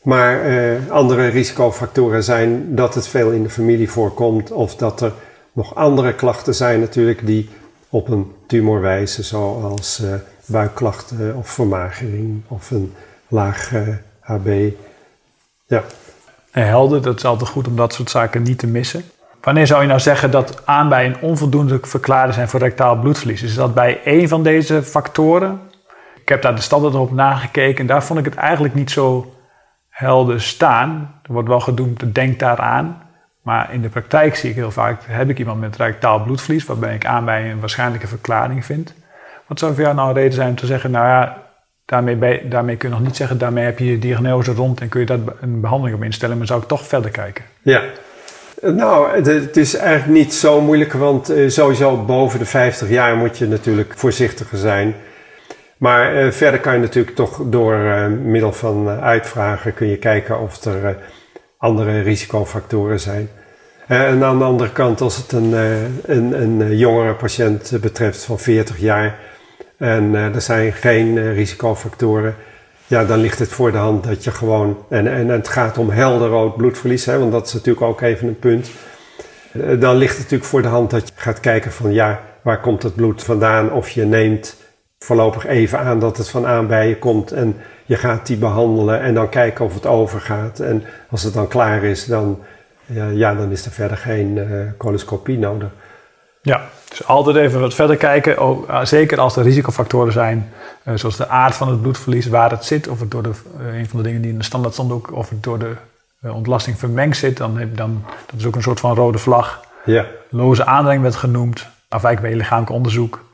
Maar 0.02 0.44
eh, 0.44 0.90
andere 0.90 1.26
risicofactoren 1.26 2.24
zijn 2.24 2.74
dat 2.74 2.94
het 2.94 3.08
veel 3.08 3.30
in 3.30 3.42
de 3.42 3.50
familie 3.50 3.90
voorkomt 3.90 4.50
of 4.50 4.76
dat 4.76 5.00
er 5.00 5.12
nog 5.52 5.74
andere 5.74 6.14
klachten 6.14 6.54
zijn 6.54 6.80
natuurlijk 6.80 7.26
die 7.26 7.48
op 7.88 8.08
een 8.08 8.32
tumor 8.46 8.80
wijzen, 8.80 9.24
zoals 9.24 10.00
uh, 10.00 10.14
buikklachten 10.46 11.36
of 11.36 11.48
vermagering 11.48 12.42
of 12.48 12.70
een 12.70 12.92
laag 13.28 13.72
HB. 14.20 14.70
Ja. 15.66 15.84
Helder, 16.60 17.02
dat 17.02 17.16
is 17.16 17.24
altijd 17.24 17.50
goed 17.50 17.68
om 17.68 17.76
dat 17.76 17.94
soort 17.94 18.10
zaken 18.10 18.42
niet 18.42 18.58
te 18.58 18.66
missen. 18.66 19.04
Wanneer 19.40 19.66
zou 19.66 19.82
je 19.82 19.88
nou 19.88 20.00
zeggen 20.00 20.30
dat 20.30 20.66
aanbijen 20.66 21.16
onvoldoende 21.20 21.78
verklaren 21.82 22.34
zijn 22.34 22.48
voor 22.48 22.60
rectaal 22.60 22.98
bloedverlies? 22.98 23.42
Is 23.42 23.54
dat 23.54 23.74
bij 23.74 24.00
één 24.04 24.28
van 24.28 24.42
deze 24.42 24.82
factoren? 24.82 25.60
Ik 26.20 26.28
heb 26.28 26.42
daar 26.42 26.54
de 26.54 26.60
standaard 26.60 26.94
op 26.94 27.12
nagekeken 27.12 27.80
en 27.80 27.86
daar 27.86 28.04
vond 28.04 28.18
ik 28.18 28.24
het 28.24 28.34
eigenlijk 28.34 28.74
niet 28.74 28.90
zo 28.90 29.34
helder 29.88 30.40
staan. 30.40 31.20
Er 31.22 31.32
wordt 31.32 31.48
wel 31.48 31.60
gedoemd, 31.60 32.14
denk 32.14 32.38
daaraan. 32.38 33.02
Maar 33.42 33.72
in 33.72 33.82
de 33.82 33.88
praktijk 33.88 34.36
zie 34.36 34.50
ik 34.50 34.56
heel 34.56 34.70
vaak, 34.70 35.02
heb 35.06 35.28
ik 35.28 35.38
iemand 35.38 35.60
met 35.60 35.76
rectaal 35.76 36.22
bloedverlies, 36.22 36.64
waarbij 36.64 36.94
ik 36.94 37.06
aanbijen 37.06 37.50
een 37.50 37.60
waarschijnlijke 37.60 38.06
verklaring 38.06 38.64
vind. 38.64 38.94
Wat 39.46 39.58
zou 39.58 39.74
voor 39.74 39.82
jou 39.82 39.94
nou 39.94 40.08
een 40.08 40.14
reden 40.14 40.32
zijn 40.32 40.48
om 40.48 40.56
te 40.56 40.66
zeggen, 40.66 40.90
nou 40.90 41.06
ja, 41.06 41.42
Daarmee, 41.84 42.48
daarmee 42.48 42.76
kun 42.76 42.88
je 42.88 42.94
nog 42.94 43.04
niet 43.04 43.16
zeggen, 43.16 43.38
daarmee 43.38 43.64
heb 43.64 43.78
je 43.78 43.84
je 43.84 43.98
diagnose 43.98 44.52
rond 44.52 44.80
en 44.80 44.88
kun 44.88 45.00
je 45.00 45.06
daar 45.06 45.18
een 45.40 45.60
behandeling 45.60 45.96
op 45.96 46.04
instellen, 46.04 46.38
maar 46.38 46.46
zou 46.46 46.62
ik 46.62 46.68
toch 46.68 46.86
verder 46.86 47.10
kijken? 47.10 47.44
Ja, 47.62 47.82
nou, 48.62 49.22
het 49.22 49.56
is 49.56 49.76
eigenlijk 49.76 50.18
niet 50.18 50.34
zo 50.34 50.60
moeilijk, 50.60 50.92
want 50.92 51.32
sowieso 51.46 52.04
boven 52.04 52.38
de 52.38 52.44
50 52.44 52.88
jaar 52.88 53.16
moet 53.16 53.38
je 53.38 53.46
natuurlijk 53.46 53.92
voorzichtiger 53.96 54.58
zijn. 54.58 54.94
Maar 55.82 56.24
uh, 56.24 56.30
verder 56.30 56.60
kan 56.60 56.72
je 56.72 56.80
natuurlijk 56.80 57.16
toch 57.16 57.40
door 57.44 57.74
uh, 57.74 58.06
middel 58.06 58.52
van 58.52 58.88
uitvragen 58.88 59.74
kun 59.74 59.86
je 59.86 59.96
kijken 59.96 60.40
of 60.40 60.64
er 60.64 60.96
andere 61.56 62.00
risicofactoren 62.00 63.00
zijn. 63.00 63.28
en 63.86 64.24
aan 64.24 64.38
de 64.38 64.44
andere 64.44 64.72
kant, 64.72 65.00
als 65.00 65.16
het 65.16 65.32
een, 65.32 65.52
een, 66.02 66.40
een 66.40 66.76
jongere 66.76 67.14
patiënt 67.14 67.72
betreft 67.80 68.24
van 68.24 68.38
40 68.38 68.78
jaar, 68.78 69.18
en 69.82 70.14
uh, 70.14 70.34
er 70.34 70.40
zijn 70.40 70.72
geen 70.72 71.16
uh, 71.16 71.34
risicofactoren, 71.34 72.34
ja, 72.86 73.04
dan 73.04 73.18
ligt 73.18 73.38
het 73.38 73.48
voor 73.48 73.72
de 73.72 73.78
hand 73.78 74.04
dat 74.04 74.24
je 74.24 74.30
gewoon, 74.30 74.84
en, 74.88 75.06
en, 75.06 75.28
het 75.28 75.48
gaat 75.48 75.78
om 75.78 75.90
helder 75.90 76.28
rood 76.28 76.56
bloedverlies, 76.56 77.04
hè, 77.04 77.18
want 77.18 77.32
dat 77.32 77.46
is 77.46 77.52
natuurlijk 77.52 77.86
ook 77.86 78.00
even 78.00 78.28
een 78.28 78.38
punt. 78.38 78.70
Uh, 79.52 79.80
dan 79.80 79.96
ligt 79.96 80.12
het 80.12 80.22
natuurlijk 80.22 80.50
voor 80.50 80.62
de 80.62 80.68
hand 80.68 80.90
dat 80.90 81.08
je 81.08 81.14
gaat 81.16 81.40
kijken 81.40 81.72
van 81.72 81.92
ja, 81.92 82.20
waar 82.42 82.60
komt 82.60 82.82
het 82.82 82.94
bloed 82.94 83.22
vandaan? 83.22 83.72
Of 83.72 83.88
je 83.88 84.04
neemt 84.04 84.56
voorlopig 84.98 85.46
even 85.46 85.78
aan 85.78 85.98
dat 85.98 86.16
het 86.16 86.28
van 86.28 86.46
aan 86.46 86.66
bij 86.66 86.88
je 86.88 86.98
komt 86.98 87.32
en 87.32 87.56
je 87.84 87.96
gaat 87.96 88.26
die 88.26 88.36
behandelen 88.36 89.00
en 89.00 89.14
dan 89.14 89.28
kijken 89.28 89.64
of 89.64 89.74
het 89.74 89.86
overgaat. 89.86 90.60
En 90.60 90.84
als 91.10 91.22
het 91.22 91.34
dan 91.34 91.48
klaar 91.48 91.84
is, 91.84 92.04
dan, 92.04 92.42
ja, 93.12 93.34
dan 93.34 93.50
is 93.50 93.64
er 93.64 93.72
verder 93.72 93.96
geen 93.96 94.74
coloscopie 94.78 95.38
nodig. 95.38 95.70
Ja, 96.42 96.60
dus 96.98 97.06
altijd 97.06 97.36
even 97.36 97.60
wat 97.60 97.74
verder 97.74 97.96
kijken. 97.96 98.38
Ook, 98.38 98.70
uh, 98.70 98.84
zeker 98.84 99.20
als 99.20 99.36
er 99.36 99.42
risicofactoren 99.42 100.12
zijn, 100.12 100.52
uh, 100.84 100.94
zoals 100.94 101.16
de 101.16 101.28
aard 101.28 101.54
van 101.54 101.68
het 101.68 101.82
bloedverlies, 101.82 102.26
waar 102.26 102.50
het 102.50 102.64
zit, 102.64 102.88
of 102.88 103.00
het 103.00 103.10
door 103.10 103.22
de, 103.22 103.30
uh, 103.60 103.78
een 103.78 103.88
van 103.88 103.98
de 103.98 104.04
dingen 104.04 104.22
die 104.22 104.30
in 104.30 104.38
de 104.38 104.44
standaard 104.44 104.74
stond 104.74 104.92
ook, 104.92 105.12
of 105.12 105.28
het 105.28 105.42
door 105.42 105.58
de 105.58 105.76
ontlasting 106.32 106.78
vermengd 106.78 107.16
zit, 107.16 107.36
dan, 107.36 107.58
heb, 107.58 107.76
dan 107.76 108.04
dat 108.26 108.40
is 108.40 108.46
ook 108.46 108.54
een 108.54 108.62
soort 108.62 108.80
van 108.80 108.94
rode 108.94 109.18
vlag. 109.18 109.64
Ja. 109.84 110.06
Loze 110.30 110.64
aandrang 110.64 111.02
werd 111.02 111.16
genoemd, 111.16 111.66
afwijkend 111.88 112.26
bij 112.26 112.36
lichamelijk 112.36 112.72
onderzoek, 112.72 113.24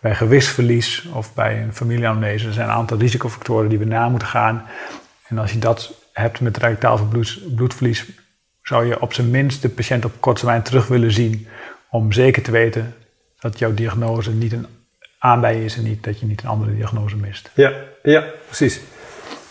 bij 0.00 0.14
gewichtsverlies 0.14 1.08
of 1.12 1.34
bij 1.34 1.62
een 1.62 1.74
familieanamnese. 1.74 2.46
Er 2.46 2.52
zijn 2.52 2.68
een 2.68 2.74
aantal 2.74 2.98
risicofactoren 2.98 3.68
die 3.68 3.78
we 3.78 3.84
na 3.84 4.08
moeten 4.08 4.28
gaan. 4.28 4.66
En 5.28 5.38
als 5.38 5.52
je 5.52 5.58
dat 5.58 5.92
hebt 6.12 6.40
met 6.40 6.56
rectaal 6.56 7.06
bloed, 7.10 7.40
bloedverlies, 7.54 8.06
zou 8.62 8.86
je 8.86 9.00
op 9.00 9.12
zijn 9.12 9.30
minst 9.30 9.62
de 9.62 9.68
patiënt 9.68 10.04
op 10.04 10.12
korte 10.20 10.40
termijn 10.40 10.62
terug 10.62 10.86
willen 10.86 11.12
zien 11.12 11.48
om 11.90 12.12
zeker 12.12 12.42
te 12.42 12.50
weten 12.50 12.94
dat 13.40 13.58
jouw 13.58 13.74
diagnose 13.74 14.30
niet 14.30 14.52
een 14.52 14.66
aanbij 15.18 15.64
is 15.64 15.76
en 15.76 15.82
niet, 15.82 16.04
dat 16.04 16.20
je 16.20 16.26
niet 16.26 16.42
een 16.42 16.48
andere 16.48 16.74
diagnose 16.74 17.16
mist. 17.16 17.50
Ja, 17.54 17.72
ja 18.02 18.24
precies. 18.46 18.80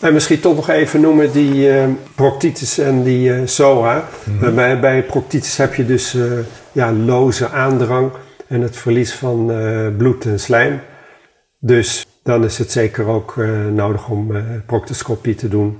En 0.00 0.12
misschien 0.12 0.40
toch 0.40 0.54
nog 0.54 0.68
even 0.68 1.00
noemen 1.00 1.32
die 1.32 1.68
uh, 1.68 1.84
proctitis 2.14 2.78
en 2.78 3.02
die 3.02 3.28
uh, 3.28 3.46
SOA. 3.46 4.08
Mm-hmm. 4.24 4.54
bij, 4.54 4.80
bij 4.80 5.02
proctitis 5.02 5.56
heb 5.56 5.74
je 5.74 5.86
dus 5.86 6.14
uh, 6.14 6.38
ja, 6.72 6.92
loze 6.92 7.48
aandrang 7.48 8.12
en 8.46 8.60
het 8.60 8.76
verlies 8.76 9.14
van 9.14 9.46
bloed 9.96 10.24
en 10.24 10.40
slijm. 10.40 10.80
Dus 11.58 12.06
dan 12.22 12.44
is 12.44 12.58
het 12.58 12.70
zeker 12.70 13.06
ook 13.06 13.36
nodig 13.72 14.08
om 14.08 14.32
proctoscopie 14.66 15.34
te 15.34 15.48
doen. 15.48 15.78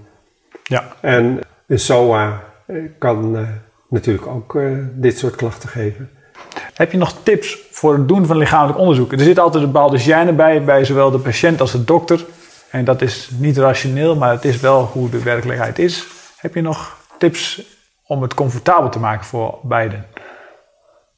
Ja. 0.62 0.96
En 1.00 1.38
een 1.66 1.78
SOA 1.78 2.42
kan 2.98 3.46
natuurlijk 3.88 4.26
ook 4.26 4.58
dit 4.94 5.18
soort 5.18 5.36
klachten 5.36 5.68
geven. 5.68 6.10
Heb 6.80 6.92
je 6.92 6.98
nog 6.98 7.14
tips 7.22 7.58
voor 7.70 7.92
het 7.92 8.08
doen 8.08 8.26
van 8.26 8.36
lichamelijk 8.36 8.78
onderzoek? 8.78 9.12
Er 9.12 9.18
zit 9.20 9.38
altijd 9.38 9.64
een 9.64 9.70
bepaalde 9.70 10.00
gêne 10.00 10.34
bij, 10.34 10.64
bij 10.64 10.84
zowel 10.84 11.10
de 11.10 11.18
patiënt 11.18 11.60
als 11.60 11.72
de 11.72 11.84
dokter. 11.84 12.24
En 12.70 12.84
dat 12.84 13.02
is 13.02 13.30
niet 13.38 13.58
rationeel, 13.58 14.16
maar 14.16 14.30
het 14.30 14.44
is 14.44 14.60
wel 14.60 14.84
hoe 14.84 15.10
de 15.10 15.22
werkelijkheid 15.22 15.78
is. 15.78 16.06
Heb 16.36 16.54
je 16.54 16.60
nog 16.60 16.96
tips 17.18 17.62
om 18.06 18.22
het 18.22 18.34
comfortabel 18.34 18.90
te 18.90 18.98
maken 18.98 19.24
voor 19.24 19.58
beiden? 19.62 20.06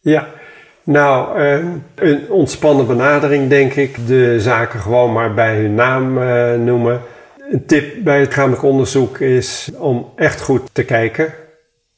Ja, 0.01 0.29
nou, 0.85 1.39
eh, 1.39 1.65
een 1.95 2.31
ontspannen 2.31 2.87
benadering 2.87 3.49
denk 3.49 3.75
ik. 3.75 4.07
De 4.07 4.41
zaken 4.41 4.81
gewoon 4.81 5.13
maar 5.13 5.35
bij 5.35 5.57
hun 5.57 5.75
naam 5.75 6.23
eh, 6.23 6.55
noemen. 6.55 7.01
Een 7.51 7.67
tip 7.67 8.05
bij 8.05 8.19
het 8.19 8.29
lichamelijk 8.29 8.63
onderzoek 8.63 9.19
is 9.19 9.71
om 9.79 10.13
echt 10.17 10.41
goed 10.41 10.63
te 10.73 10.85
kijken 10.85 11.35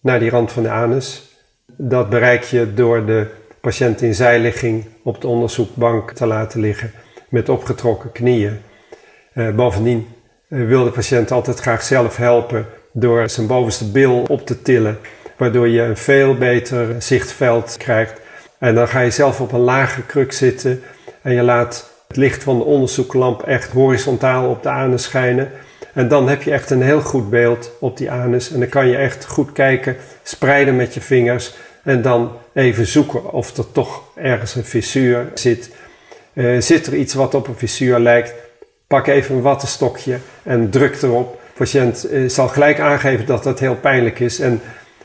naar 0.00 0.18
die 0.18 0.30
rand 0.30 0.52
van 0.52 0.62
de 0.62 0.71
anus. 0.71 1.23
Dat 1.66 2.11
bereik 2.11 2.42
je 2.42 2.75
door 2.75 3.06
de 3.06 3.42
patiënt 3.64 4.02
in 4.02 4.14
zijligging 4.14 4.85
op 5.02 5.21
de 5.21 5.26
onderzoekbank 5.26 6.11
te 6.11 6.26
laten 6.26 6.61
liggen 6.61 6.92
met 7.28 7.49
opgetrokken 7.49 8.12
knieën. 8.12 8.61
Uh, 9.35 9.50
bovendien 9.50 10.06
wil 10.49 10.85
de 10.85 10.90
patiënt 10.90 11.30
altijd 11.30 11.59
graag 11.59 11.83
zelf 11.83 12.16
helpen 12.16 12.66
door 12.92 13.28
zijn 13.28 13.47
bovenste 13.47 13.90
bil 13.90 14.25
op 14.28 14.47
te 14.47 14.62
tillen, 14.62 14.99
waardoor 15.37 15.68
je 15.68 15.80
een 15.80 15.97
veel 15.97 16.35
beter 16.35 17.02
zichtveld 17.02 17.76
krijgt. 17.76 18.21
En 18.59 18.75
dan 18.75 18.88
ga 18.88 19.00
je 19.00 19.11
zelf 19.11 19.40
op 19.40 19.52
een 19.52 19.61
lage 19.61 20.02
kruk 20.02 20.33
zitten 20.33 20.83
en 21.23 21.33
je 21.35 21.42
laat 21.42 21.90
het 22.09 22.16
licht 22.16 22.42
van 22.42 22.59
de 22.59 22.64
onderzoeklamp 22.64 23.42
echt 23.42 23.73
horizontaal 23.73 24.50
op 24.50 24.62
de 24.62 24.68
anus 24.68 25.02
schijnen. 25.02 25.50
En 25.94 26.09
dan 26.09 26.28
heb 26.28 26.42
je 26.42 26.50
echt 26.50 26.71
een 26.71 26.83
heel 26.83 27.00
goed 27.00 27.30
beeld 27.30 27.71
op 27.80 27.97
die 27.97 28.11
anus. 28.11 28.52
En 28.52 28.59
dan 28.59 28.68
kan 28.68 28.87
je 28.87 28.97
echt 28.97 29.26
goed 29.26 29.52
kijken, 29.52 29.97
spreiden 30.23 30.76
met 30.76 30.94
je 30.94 31.00
vingers. 31.00 31.54
En 31.85 32.03
dan 32.03 32.33
even 32.53 32.87
zoeken 32.87 33.33
of 33.33 33.57
er 33.57 33.73
toch 33.73 34.03
ergens 34.14 34.55
een 34.55 34.64
fissuur 34.64 35.31
zit. 35.35 35.71
Uh, 36.33 36.61
zit 36.61 36.87
er 36.87 36.95
iets 36.95 37.14
wat 37.14 37.35
op 37.35 37.49
een 37.49 37.57
fissuur 37.57 37.99
lijkt? 37.99 38.35
Pak 38.87 39.07
even 39.07 39.35
een 39.35 39.43
wattenstokje 39.43 40.19
en 40.43 40.71
druk 40.71 41.03
erop. 41.03 41.33
De 41.33 41.59
patiënt 41.59 42.12
uh, 42.12 42.29
zal 42.29 42.49
gelijk 42.49 42.81
aangeven 42.81 43.26
dat 43.26 43.43
dat 43.43 43.61
heel 43.61 43.76
pijnlijk 43.76 44.21
is. 44.21 44.41
En 44.41 44.61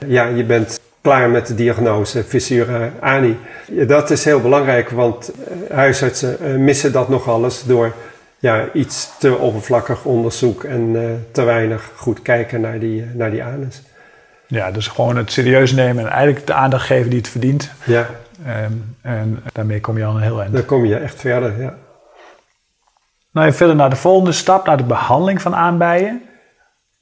ja, 0.06 0.28
je 0.28 0.44
bent 0.44 0.80
klaar 1.02 1.30
met 1.30 1.48
de 1.48 1.56
diagnose 1.56 2.24
fissure 2.24 2.92
ani. 3.00 3.38
Dat 3.68 4.10
is 4.10 4.26
heel 4.26 4.42
belangrijk, 4.42 4.90
want 4.90 5.32
uh, 5.32 5.76
huisartsen 5.76 6.64
missen 6.64 6.92
dat 6.92 7.10
nog 7.10 7.30
alles 7.30 7.64
door 7.64 7.94
ja, 8.40 8.70
iets 8.74 9.10
te 9.20 9.38
oppervlakkig 9.38 10.06
onderzoek 10.06 10.64
en 10.64 10.96
te 11.32 11.44
weinig 11.44 11.92
goed 11.96 12.22
kijken 12.22 12.62
naar 12.62 12.80
die, 12.80 13.06
naar 13.14 13.32
die 13.32 13.44
anus. 13.44 13.82
Ja, 14.50 14.72
dus 14.72 14.88
gewoon 14.88 15.18
het 15.18 15.32
serieus 15.32 15.72
nemen 15.72 16.04
en 16.06 16.12
eigenlijk 16.12 16.48
de 16.48 16.54
aandacht 16.54 16.86
geven 16.86 17.10
die 17.10 17.20
het 17.20 17.30
verdient. 17.30 17.72
Ja. 17.86 18.06
En, 18.44 18.96
en 19.02 19.44
daarmee 19.54 19.80
kom 19.82 19.98
je 19.98 20.06
al 20.06 20.16
een 20.16 20.22
heel 20.22 20.42
eind. 20.42 20.54
Dan 20.54 20.66
kom 20.66 20.86
je 20.86 20.96
echt 20.96 21.20
verder, 21.20 21.62
ja. 21.62 21.74
Nou, 23.32 23.48
en 23.48 23.54
verder 23.54 23.76
naar 23.76 23.90
de 23.90 23.96
volgende 23.96 24.32
stap, 24.32 24.66
naar 24.66 24.78
de 24.78 24.84
behandeling 24.84 25.42
van 25.42 25.56
aanbijen. 25.56 26.22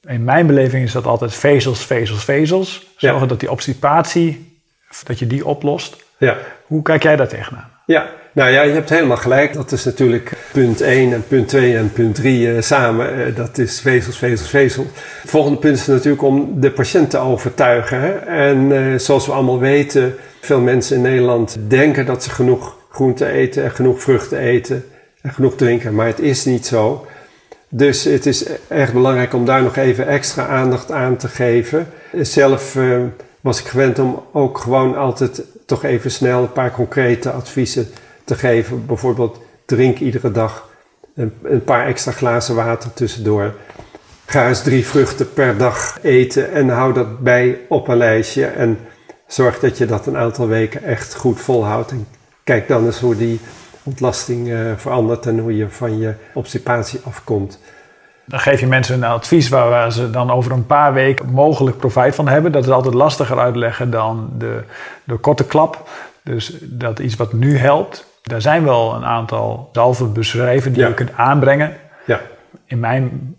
In 0.02 0.24
mijn 0.24 0.46
beleving 0.46 0.84
is 0.84 0.92
dat 0.92 1.06
altijd 1.06 1.34
vezels, 1.34 1.84
vezels, 1.86 2.24
vezels. 2.24 2.86
Zorgen 2.96 3.20
Ja. 3.20 3.26
dat 3.26 3.40
die 3.40 3.50
obstipatie, 3.50 4.60
dat 5.04 5.18
je 5.18 5.26
die 5.26 5.46
oplost. 5.46 6.04
Ja. 6.18 6.36
Hoe 6.66 6.82
kijk 6.82 7.02
jij 7.02 7.16
daar 7.16 7.28
tegenaan? 7.28 7.70
Ja, 7.86 8.06
nou 8.32 8.50
ja, 8.50 8.62
je 8.62 8.72
hebt 8.72 8.90
helemaal 8.90 9.16
gelijk. 9.16 9.52
Dat 9.52 9.72
is 9.72 9.84
natuurlijk 9.84 10.32
punt 10.52 10.80
1 10.80 11.12
en 11.12 11.24
punt 11.28 11.48
2 11.48 11.76
en 11.76 11.92
punt 11.92 12.14
3 12.14 12.46
uh, 12.46 12.60
samen. 12.60 13.18
Uh, 13.18 13.36
dat 13.36 13.58
is 13.58 13.80
vezels, 13.80 14.18
vezels, 14.18 14.50
vezel. 14.50 14.86
Het 15.22 15.30
volgende 15.30 15.58
punt 15.58 15.76
is 15.76 15.86
natuurlijk 15.86 16.22
om 16.22 16.60
de 16.60 16.70
patiënt 16.70 17.10
te 17.10 17.18
overtuigen. 17.18 18.00
Hè? 18.00 18.12
En 18.18 18.70
uh, 18.70 18.98
zoals 18.98 19.26
we 19.26 19.32
allemaal 19.32 19.58
weten, 19.58 20.14
veel 20.40 20.60
mensen 20.60 20.96
in 20.96 21.02
Nederland 21.02 21.56
denken 21.68 22.06
dat 22.06 22.22
ze 22.22 22.30
genoeg 22.30 22.76
groente 22.90 23.26
eten 23.26 23.64
en 23.64 23.70
genoeg 23.70 24.02
vruchten 24.02 24.38
eten 24.38 24.84
en 25.22 25.32
genoeg 25.32 25.56
drinken. 25.56 25.94
Maar 25.94 26.06
het 26.06 26.20
is 26.20 26.44
niet 26.44 26.66
zo. 26.66 27.06
Dus 27.68 28.04
het 28.04 28.26
is 28.26 28.44
echt 28.68 28.92
belangrijk 28.92 29.34
om 29.34 29.44
daar 29.44 29.62
nog 29.62 29.76
even 29.76 30.06
extra 30.06 30.46
aandacht 30.46 30.90
aan 30.90 31.16
te 31.16 31.28
geven. 31.28 31.86
Zelf 32.20 32.76
was 33.40 33.60
ik 33.60 33.66
gewend 33.66 33.98
om 33.98 34.22
ook 34.32 34.58
gewoon 34.58 34.96
altijd 34.96 35.42
toch 35.66 35.84
even 35.84 36.10
snel 36.10 36.42
een 36.42 36.52
paar 36.52 36.70
concrete 36.70 37.30
adviezen 37.30 37.88
te 38.28 38.34
geven. 38.34 38.86
Bijvoorbeeld 38.86 39.40
drink 39.64 39.98
iedere 39.98 40.30
dag 40.30 40.68
een, 41.14 41.32
een, 41.42 41.64
paar 41.64 41.86
extra 41.86 42.12
glazen 42.12 42.54
water 42.54 42.92
tussendoor. 42.92 43.54
Ga 44.26 44.48
eens 44.48 44.62
drie 44.62 44.86
vruchten 44.86 45.32
per 45.32 45.56
dag 45.56 45.98
eten 46.02 46.52
en 46.52 46.68
hou 46.68 46.92
dat 46.92 47.18
bij 47.18 47.58
op 47.68 47.88
een 47.88 47.96
lijstje. 47.96 48.46
En 48.46 48.78
zorg 49.26 49.58
dat 49.58 49.78
je 49.78 49.86
dat 49.86 50.06
een 50.06 50.16
aantal 50.16 50.48
weken 50.48 50.82
echt 50.82 51.14
goed 51.14 51.40
volhoudt. 51.40 51.90
En 51.90 52.06
kijk 52.44 52.68
dan 52.68 52.84
eens 52.84 53.00
hoe 53.00 53.16
die 53.16 53.40
ontlasting 53.82 54.48
uh, 54.48 54.72
verandert 54.76 55.26
en 55.26 55.38
hoe 55.38 55.56
je 55.56 55.68
van 55.68 55.98
je 55.98 56.14
obstipatie 56.34 57.00
afkomt. 57.04 57.60
Dan 58.24 58.40
geef 58.40 58.60
je 58.60 58.66
mensen 58.66 58.94
een 58.94 59.04
advies 59.04 59.48
waar, 59.48 59.68
waar 59.68 59.92
ze 59.92 60.10
dan 60.10 60.30
over 60.30 60.52
een 60.52 60.66
paar 60.66 60.92
weken 60.92 61.30
mogelijk 61.30 61.76
profijt 61.76 62.14
van 62.14 62.28
hebben. 62.28 62.52
Dat 62.52 62.64
is 62.64 62.70
altijd 62.70 62.94
lastiger 62.94 63.38
uitleggen 63.38 63.90
dan 63.90 64.30
de, 64.38 64.62
de 65.04 65.16
korte 65.16 65.46
klap. 65.46 65.88
Dus 66.22 66.56
dat 66.62 66.98
iets 66.98 67.16
wat 67.16 67.32
nu 67.32 67.56
helpt. 67.56 68.07
Er 68.30 68.40
zijn 68.42 68.64
wel 68.64 68.94
een 68.94 69.04
aantal 69.04 69.68
zalven 69.72 70.12
beschreven 70.12 70.72
die 70.72 70.82
Ja. 70.82 70.88
je 70.88 70.94
kunt 70.94 71.10
aanbrengen. 71.16 71.76
Ja, 72.06 72.20
In 72.66 72.80
mijn 72.80 73.36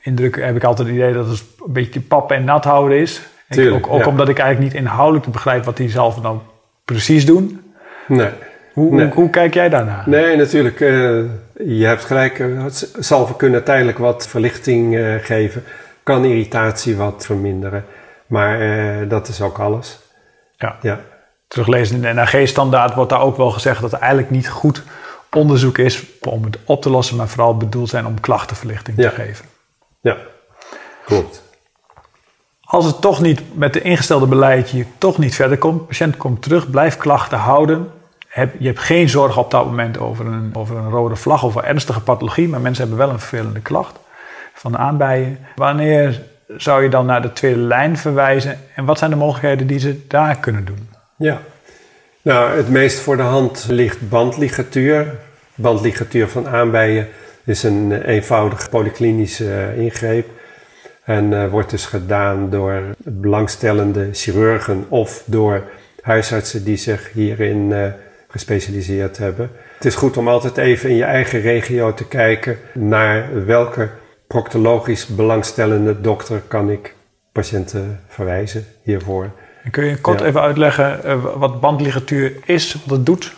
indruk 0.00 0.36
heb 0.44 0.56
ik 0.56 0.64
altijd 0.64 0.88
het 0.88 0.96
idee 0.96 1.12
dat 1.12 1.28
het 1.28 1.44
een 1.66 1.72
beetje 1.72 2.00
pap 2.00 2.32
en 2.32 2.44
nat 2.44 2.64
houden 2.64 2.98
is. 2.98 3.18
Ik- 3.48 3.54
Tuurlijk, 3.54 3.86
ook 3.86 3.92
ook 3.92 4.00
ja. 4.00 4.06
omdat 4.06 4.28
ik 4.28 4.38
eigenlijk 4.38 4.72
niet 4.72 4.82
inhoudelijk 4.82 5.26
begrijp 5.32 5.64
wat 5.64 5.76
die 5.76 5.90
zalven 5.90 6.22
dan 6.22 6.42
precies 6.84 7.26
doen. 7.26 7.72
nee. 8.08 8.28
Hoe, 8.72 8.94
Nee. 8.94 9.04
hoe, 9.06 9.14
hoe 9.14 9.30
kijk 9.30 9.54
jij 9.54 9.68
daarnaar? 9.68 10.02
Nee, 10.06 10.36
natuurlijk. 10.36 10.80
eh, 10.80 10.88
je 11.78 11.84
hebt 11.86 12.04
gelijk. 12.04 12.38
eh, 12.38 12.64
Zalven 12.98 13.36
kunnen 13.36 13.64
tijdelijk 13.64 13.98
wat 13.98 14.28
verlichting 14.28 14.96
eh, 14.96 15.14
geven. 15.20 15.64
Kan 16.02 16.24
irritatie 16.24 16.96
wat 16.96 17.26
verminderen. 17.26 17.84
Maar 18.26 18.58
dat 19.08 19.28
is 19.28 19.40
ook 19.40 19.58
alles. 19.58 19.98
Ja. 20.56 20.76
Ja. 20.82 21.00
Teruglezen 21.48 21.96
in 21.96 22.02
de 22.02 22.12
NAG-standaard 22.12 22.94
wordt 22.94 23.10
daar 23.10 23.20
ook 23.20 23.36
wel 23.36 23.50
gezegd 23.50 23.80
dat 23.80 23.92
er 23.92 23.98
eigenlijk 23.98 24.30
niet 24.30 24.48
goed 24.48 24.82
onderzoek 25.30 25.78
is 25.78 26.02
om 26.20 26.44
het 26.44 26.58
op 26.64 26.82
te 26.82 26.90
lossen, 26.90 27.16
maar 27.16 27.28
vooral 27.28 27.56
bedoeld 27.56 27.88
zijn 27.88 28.06
om 28.06 28.20
klachtenverlichting 28.20 28.96
Ja. 28.96 29.08
te 29.08 29.14
geven. 29.14 29.44
Ja, 30.00 30.16
klopt. 31.04 31.42
Als 32.60 32.84
het 32.84 33.00
toch 33.00 33.20
niet 33.20 33.42
met 33.58 33.72
de 33.72 33.80
ingestelde 33.82 34.26
beleid 34.26 34.70
je 34.70 34.84
toch 34.98 35.18
niet 35.18 35.34
verder 35.34 35.58
komt, 35.58 35.78
de 35.80 35.84
patiënt 35.84 36.16
komt 36.16 36.42
terug, 36.42 36.70
blijft 36.70 36.96
klachten 36.96 37.38
houden. 37.38 37.90
Heb, 38.28 38.54
je 38.58 38.66
hebt 38.66 38.78
geen 38.78 39.08
zorg 39.08 39.36
op 39.38 39.50
dat 39.50 39.64
moment 39.64 39.98
over 39.98 40.26
een, 40.26 40.50
over 40.54 40.76
een 40.76 40.90
rode 40.90 41.16
vlag 41.16 41.42
of 41.42 41.54
een 41.54 41.64
ernstige 41.64 42.00
pathologie, 42.00 42.48
maar 42.48 42.60
mensen 42.60 42.86
hebben 42.86 43.06
wel 43.06 43.14
een 43.14 43.20
vervelende 43.20 43.60
klacht 43.60 43.98
van 44.54 44.72
de 44.72 44.78
aanbijen. 44.78 45.38
Wanneer 45.56 46.22
zou 46.56 46.82
je 46.82 46.88
dan 46.88 47.06
naar 47.06 47.22
de 47.22 47.32
tweede 47.32 47.58
lijn 47.60 47.96
verwijzen 47.98 48.58
en 48.74 48.84
wat 48.84 48.98
zijn 48.98 49.10
de 49.10 49.16
mogelijkheden 49.16 49.66
die 49.66 49.78
ze 49.78 50.04
daar 50.06 50.36
kunnen 50.38 50.64
doen? 50.64 50.88
Ja. 51.18 51.42
Nou, 52.22 52.56
het 52.56 52.68
meest 52.68 52.98
voor 52.98 53.16
de 53.16 53.22
hand 53.22 53.66
ligt 53.68 54.08
bandligatuur. 54.08 55.14
Bandligatuur 55.54 56.28
van 56.28 56.48
aanbijen 56.48 57.08
is 57.44 57.62
een 57.62 57.92
eh, 57.92 58.14
eenvoudige 58.14 58.68
polyklinische 58.68 59.52
eh, 59.52 59.78
ingreep. 59.78 60.28
En 61.04 61.32
eh, 61.32 61.50
wordt 61.50 61.70
dus 61.70 61.86
gedaan 61.86 62.50
door 62.50 62.82
belangstellende 62.98 64.08
chirurgen 64.12 64.86
of 64.88 65.22
door 65.26 65.62
huisartsen 66.02 66.64
die 66.64 66.76
zich 66.76 67.12
hierin 67.12 67.92
gespecialiseerd 68.28 69.18
hebben. 69.18 69.50
Het 69.74 69.84
is 69.84 69.94
goed 69.94 70.16
om 70.16 70.28
altijd 70.28 70.56
even 70.56 70.90
in 70.90 70.96
je 70.96 71.04
eigen 71.04 71.40
regio 71.40 71.94
te 71.94 72.08
kijken 72.08 72.58
naar 72.74 73.46
welke 73.46 73.88
proctologisch 74.26 75.06
belangstellende 75.06 76.00
dokter 76.00 76.42
kan 76.48 76.70
ik 76.70 76.94
patiënten 77.32 78.00
verwijzen 78.08 78.66
hiervoor. 78.82 79.30
Kun 79.70 79.84
je 79.84 79.96
kort 79.96 80.20
Ja. 80.20 80.26
even 80.26 80.40
uitleggen 80.40 81.04
eh, 81.04 81.24
wat 81.36 81.60
bandligatuur 81.60 82.32
is, 82.44 82.76
wat 82.86 82.96
het 82.96 83.06
doet? 83.06 83.34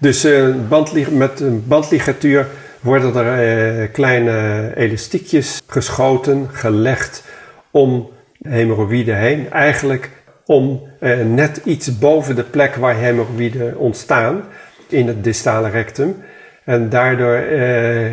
Dus 0.00 0.24
eh, 0.24 0.44
bandlig- 0.68 1.10
met 1.10 1.40
een 1.40 1.64
bandligatuur 1.66 2.46
worden 2.80 3.14
er 3.16 3.82
eh, 3.82 3.92
kleine 3.92 4.72
elastiekjes 4.76 5.62
geschoten, 5.66 6.48
gelegd 6.52 7.24
om 7.70 8.10
hemorroïden 8.42 9.16
heen. 9.16 9.50
Eigenlijk 9.50 10.10
om 10.46 10.82
net 11.24 11.60
iets 11.64 11.98
boven 11.98 12.36
de 12.36 12.42
plek 12.42 12.74
waar 12.74 12.96
hemorroïden 12.96 13.76
ontstaan, 13.76 14.42
in 14.88 15.06
het 15.06 15.24
distale 15.24 15.68
rectum. 15.68 16.16
En 16.64 16.88
daardoor 16.88 17.40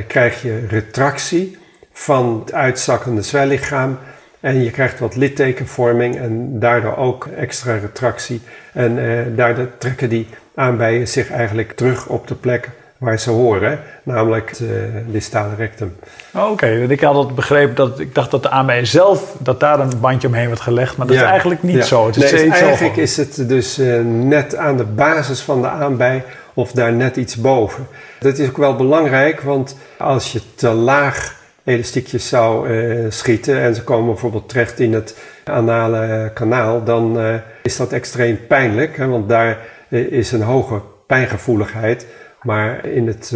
krijg 0.08 0.42
je 0.42 0.66
retractie 0.70 1.58
van 1.92 2.40
het 2.46 2.54
uitzakkende 2.54 3.22
zwellichaam. 3.22 3.98
En 4.46 4.64
je 4.64 4.72
krijgt 4.72 5.00
wat 5.00 5.16
littekenvorming 5.16 6.18
en 6.18 6.60
daardoor 6.60 6.98
ook 6.98 7.28
extra 7.38 7.76
retractie. 7.78 8.42
En 8.74 9.10
eh, 9.10 9.26
daardoor 9.36 9.68
trekken 9.78 10.10
die 10.10 10.28
aanbijen 10.56 11.08
zich 11.08 11.32
eigenlijk 11.32 11.72
terug 11.72 12.08
op 12.08 12.28
de 12.28 12.36
plek 12.36 12.70
waar 12.98 13.20
ze 13.20 13.30
horen, 13.30 13.80
namelijk 14.04 14.50
het 14.50 14.60
eh, 14.60 14.68
distale 15.08 15.56
rectum. 15.56 15.96
Oh, 16.34 16.52
Oké, 16.52 16.80
want 16.80 16.92
ik 16.92 17.02
had 17.02 17.16
het 17.16 17.36
begrepen 17.36 17.76
dat 17.76 18.00
ik 18.00 18.16
dacht 18.16 18.32
dat 18.32 18.44
de 18.44 18.50
aanbijen 18.50 18.88
zelf 18.88 19.36
dat 19.40 19.60
daar 19.60 19.80
een 19.80 20.00
bandje 20.00 20.28
omheen 20.28 20.48
werd 20.48 20.62
gelegd, 20.62 20.98
maar 20.98 21.08
dat 21.08 21.16
is 21.16 21.22
eigenlijk 21.22 21.64
niet 21.64 21.76
Ja. 21.76 21.84
zo. 21.84 22.06
Het 22.06 22.16
is 22.16 22.32
Nee, 22.32 22.40
steeds 22.40 22.60
eigenlijk 22.60 22.98
is 22.98 23.18
het 23.18 23.50
dus 23.50 23.78
eh, 23.78 24.00
net 24.04 24.56
aan 24.56 24.78
de 24.78 24.86
basis 24.86 25.42
van 25.42 25.62
de 25.62 25.68
aanbij 25.68 26.24
of 26.54 26.72
daar 26.72 26.94
net 26.94 27.16
iets 27.16 27.36
boven. 27.36 27.88
Dat 28.20 28.38
is 28.38 28.48
ook 28.50 28.58
wel 28.58 28.76
belangrijk, 28.76 29.42
want 29.42 29.78
als 29.98 30.32
je 30.32 30.42
te 30.56 30.70
laag 30.70 31.44
elastiekjes 31.66 32.28
zou 32.28 32.70
uh, 32.70 33.06
schieten 33.10 33.60
en 33.60 33.76
ze 33.76 33.84
komen 33.84 34.06
bijvoorbeeld 34.06 34.50
terecht 34.50 34.80
in 34.80 34.94
het 34.94 35.18
anale 35.44 36.32
kanaal, 36.34 36.84
dan 36.84 37.20
uh, 37.20 37.36
is 37.64 37.78
dat 37.78 37.92
extreem 37.92 38.40
pijnlijk, 38.48 38.98
hè, 38.98 39.08
want 39.08 39.30
daar 39.30 39.58
is 39.90 40.32
een 40.32 40.42
hoge 40.42 40.82
pijngevoeligheid. 41.08 42.06
Maar 42.42 42.86
in 42.86 43.08
het 43.08 43.36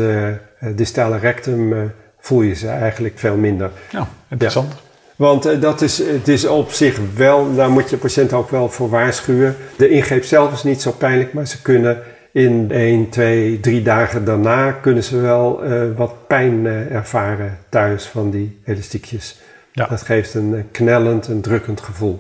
distale 0.75 1.17
rectum 1.17 1.91
voel 2.19 2.41
je 2.41 2.53
ze 2.53 2.67
eigenlijk 2.67 3.19
veel 3.19 3.35
minder. 3.35 3.71
Ja, 3.91 4.07
interessant. 4.29 4.71
Ja. 4.71 4.79
Want 5.15 5.61
dat 5.61 5.81
is, 5.81 5.97
het 5.97 6.27
is 6.27 6.45
op 6.45 6.71
zich 6.71 6.99
wel, 7.15 7.55
daar 7.55 7.69
moet 7.69 7.89
je 7.89 7.97
patiënt 7.97 8.33
ook 8.33 8.49
wel 8.49 8.69
voor 8.69 8.89
waarschuwen. 8.89 9.55
De 9.77 9.89
ingreep 9.89 10.23
zelf 10.23 10.53
is 10.53 10.63
niet 10.63 10.81
zo 10.81 10.91
pijnlijk, 10.91 11.33
maar 11.33 11.47
ze 11.47 11.61
kunnen 11.61 12.01
in 12.31 12.71
1, 12.71 13.09
2, 13.09 13.59
3 13.59 13.81
dagen 13.81 14.25
daarna 14.25 14.71
kunnen 14.71 15.03
ze 15.03 15.19
wel 15.19 15.65
uh, 15.65 15.97
wat 15.97 16.27
pijn 16.27 16.65
uh, 16.65 16.95
ervaren 16.95 17.57
thuis 17.69 18.05
van 18.05 18.29
die 18.29 18.61
elastiekjes. 18.65 19.39
Ja. 19.71 19.85
Dat 19.85 20.01
geeft 20.01 20.33
een 20.33 20.67
knellend, 20.71 21.27
een 21.27 21.41
drukkend 21.41 21.81
gevoel. 21.81 22.19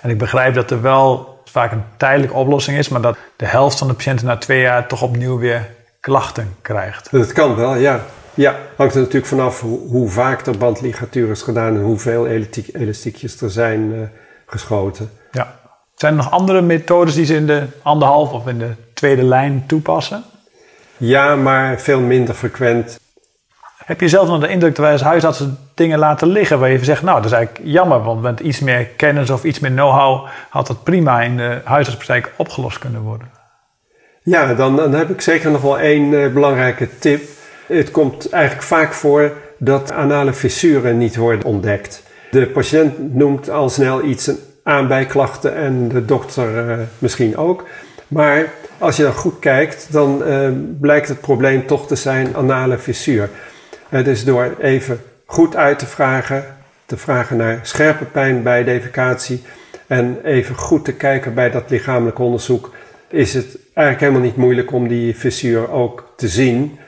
En 0.00 0.10
ik 0.10 0.18
begrijp 0.18 0.54
dat 0.54 0.70
er 0.70 0.82
wel 0.82 1.40
vaak 1.44 1.72
een 1.72 1.84
tijdelijke 1.96 2.36
oplossing 2.36 2.78
is, 2.78 2.88
maar 2.88 3.00
dat 3.00 3.16
de 3.36 3.46
helft 3.46 3.78
van 3.78 3.88
de 3.88 3.94
patiënten 3.94 4.26
na 4.26 4.36
twee 4.36 4.60
jaar 4.60 4.86
toch 4.86 5.02
opnieuw 5.02 5.38
weer 5.38 5.68
klachten 6.00 6.54
krijgt. 6.62 7.10
Dat 7.10 7.32
kan 7.32 7.56
wel, 7.56 7.74
ja. 7.74 8.04
Ja, 8.34 8.56
hangt 8.76 8.94
er 8.94 9.00
natuurlijk 9.00 9.26
vanaf 9.26 9.60
hoe, 9.60 9.78
hoe 9.78 10.08
vaak 10.08 10.46
er 10.46 10.58
bandligatuur 10.58 11.30
is 11.30 11.42
gedaan 11.42 11.74
en 11.74 11.82
hoeveel 11.82 12.26
elastiekjes 12.72 13.40
er 13.40 13.50
zijn 13.50 13.92
uh, 13.92 14.00
geschoten. 14.46 15.10
Ja. 15.30 15.58
Zijn 15.94 16.12
er 16.12 16.18
nog 16.18 16.30
andere 16.30 16.60
methodes 16.60 17.14
die 17.14 17.24
ze 17.24 17.34
in 17.34 17.46
de 17.46 17.66
anderhalf 17.82 18.32
of 18.32 18.46
in 18.46 18.58
de 18.58 18.70
tweede 19.00 19.22
lijn 19.22 19.64
toepassen? 19.66 20.24
Ja, 20.96 21.36
maar 21.36 21.80
veel 21.80 22.00
minder 22.00 22.34
frequent. 22.34 23.00
Heb 23.84 24.00
je 24.00 24.08
zelf 24.08 24.28
nog 24.28 24.40
de 24.40 24.48
indruk 24.48 24.74
dat 24.74 24.84
wij 24.84 24.92
als 24.92 25.02
huisartsen 25.02 25.58
dingen 25.74 25.98
laten 25.98 26.28
liggen 26.28 26.58
waar 26.58 26.70
je 26.70 26.84
zegt, 26.84 27.02
nou 27.02 27.16
dat 27.16 27.30
is 27.30 27.36
eigenlijk 27.36 27.66
jammer, 27.66 28.02
want 28.02 28.22
met 28.22 28.40
iets 28.40 28.60
meer 28.60 28.86
kennis 28.86 29.30
of 29.30 29.44
iets 29.44 29.58
meer 29.58 29.70
know-how 29.70 30.26
had 30.48 30.66
dat 30.66 30.82
prima 30.82 31.22
in 31.22 31.36
de 31.36 31.60
huisartspraktijk 31.64 32.32
opgelost 32.36 32.78
kunnen 32.78 33.00
worden? 33.00 33.30
Ja, 34.22 34.54
dan, 34.54 34.76
dan 34.76 34.92
heb 34.92 35.10
ik 35.10 35.20
zeker 35.20 35.50
nog 35.50 35.62
wel 35.62 35.78
één 35.78 36.12
uh, 36.12 36.32
belangrijke 36.32 36.98
tip. 36.98 37.22
Het 37.66 37.90
komt 37.90 38.30
eigenlijk 38.30 38.64
vaak 38.64 38.92
voor 38.92 39.32
dat 39.58 39.92
anale 39.92 40.32
fissuren 40.32 40.98
niet 40.98 41.16
worden 41.16 41.44
ontdekt. 41.44 42.02
De 42.30 42.46
patiënt 42.46 43.14
noemt 43.14 43.50
al 43.50 43.68
snel 43.68 44.04
iets 44.04 44.30
aanbijklachten 44.62 45.54
en 45.54 45.88
de 45.88 46.04
dokter 46.04 46.68
uh, 46.68 46.84
misschien 46.98 47.36
ook. 47.36 47.64
Maar 48.10 48.52
als 48.78 48.96
je 48.96 49.02
dan 49.02 49.12
goed 49.12 49.38
kijkt, 49.38 49.92
dan 49.92 50.22
uh, 50.28 50.50
blijkt 50.80 51.08
het 51.08 51.20
probleem 51.20 51.66
toch 51.66 51.86
te 51.86 51.96
zijn 51.96 52.36
anale 52.36 52.78
fissuur. 52.78 53.30
Uh, 53.90 54.04
dus 54.04 54.24
door 54.24 54.56
even 54.60 55.00
goed 55.26 55.56
uit 55.56 55.78
te 55.78 55.86
vragen, 55.86 56.56
te 56.86 56.96
vragen 56.96 57.36
naar 57.36 57.58
scherpe 57.62 58.04
pijn 58.04 58.42
bij 58.42 58.64
defecatie 58.64 59.42
en 59.86 60.18
even 60.24 60.54
goed 60.54 60.84
te 60.84 60.92
kijken 60.92 61.34
bij 61.34 61.50
dat 61.50 61.70
lichamelijk 61.70 62.18
onderzoek, 62.18 62.74
is 63.08 63.34
het 63.34 63.58
eigenlijk 63.74 64.00
helemaal 64.00 64.28
niet 64.28 64.36
moeilijk 64.36 64.72
om 64.72 64.88
die 64.88 65.14
fissuur 65.14 65.70
ook 65.70 66.12
te 66.16 66.28
zien 66.28 66.78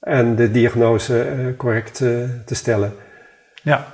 en 0.00 0.36
de 0.36 0.50
diagnose 0.50 1.26
correct 1.56 1.94
te 2.46 2.54
stellen. 2.54 2.94
Ja, 3.62 3.86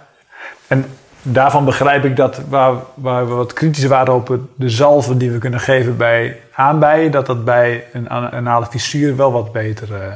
en 0.66 0.85
daarvan 1.33 1.64
begrijp 1.64 2.04
ik 2.04 2.16
dat 2.16 2.40
waar, 2.49 2.75
waar 2.95 3.28
we 3.28 3.35
wat 3.35 3.52
kritischer 3.52 3.88
waren 3.88 4.14
op 4.14 4.38
de 4.54 4.68
zalven 4.68 5.18
die 5.18 5.30
we 5.30 5.38
kunnen 5.38 5.61
geven 5.61 5.97
bij 5.97 6.40
aanbijen, 6.52 7.11
dat 7.11 7.26
dat 7.26 7.45
bij 7.45 7.85
een 7.92 8.11
anale 8.11 8.66
fissuur 8.66 9.16
wel 9.16 9.33
wat 9.33 9.52
beter, 9.52 9.88
uh, 9.90 10.12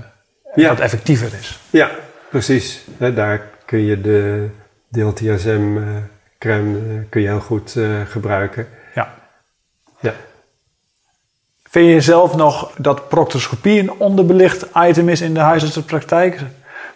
ja. 0.54 0.68
wat 0.68 0.80
effectiever 0.80 1.30
is. 1.40 1.60
Ja, 1.70 1.90
precies. 2.30 2.84
daar 2.98 3.42
kun 3.64 3.84
je 3.84 4.00
de 4.00 4.48
DLTSM 4.90 5.76
uh, 5.76 5.84
crème 6.38 6.78
uh, 6.78 7.00
kun 7.08 7.20
je 7.20 7.28
heel 7.28 7.40
goed 7.40 7.76
gebruiken. 8.08 8.68
Ja. 8.94 9.14
ja. 10.00 10.12
Vind 11.62 11.88
je 11.88 12.00
zelf 12.00 12.36
nog 12.36 12.72
dat 12.76 13.08
proctoscopie 13.08 13.80
een 13.80 13.92
onderbelicht 13.92 14.66
item 14.74 15.08
is 15.08 15.20
in 15.20 15.34
de 15.34 15.40
huisartsenpraktijk? 15.40 16.40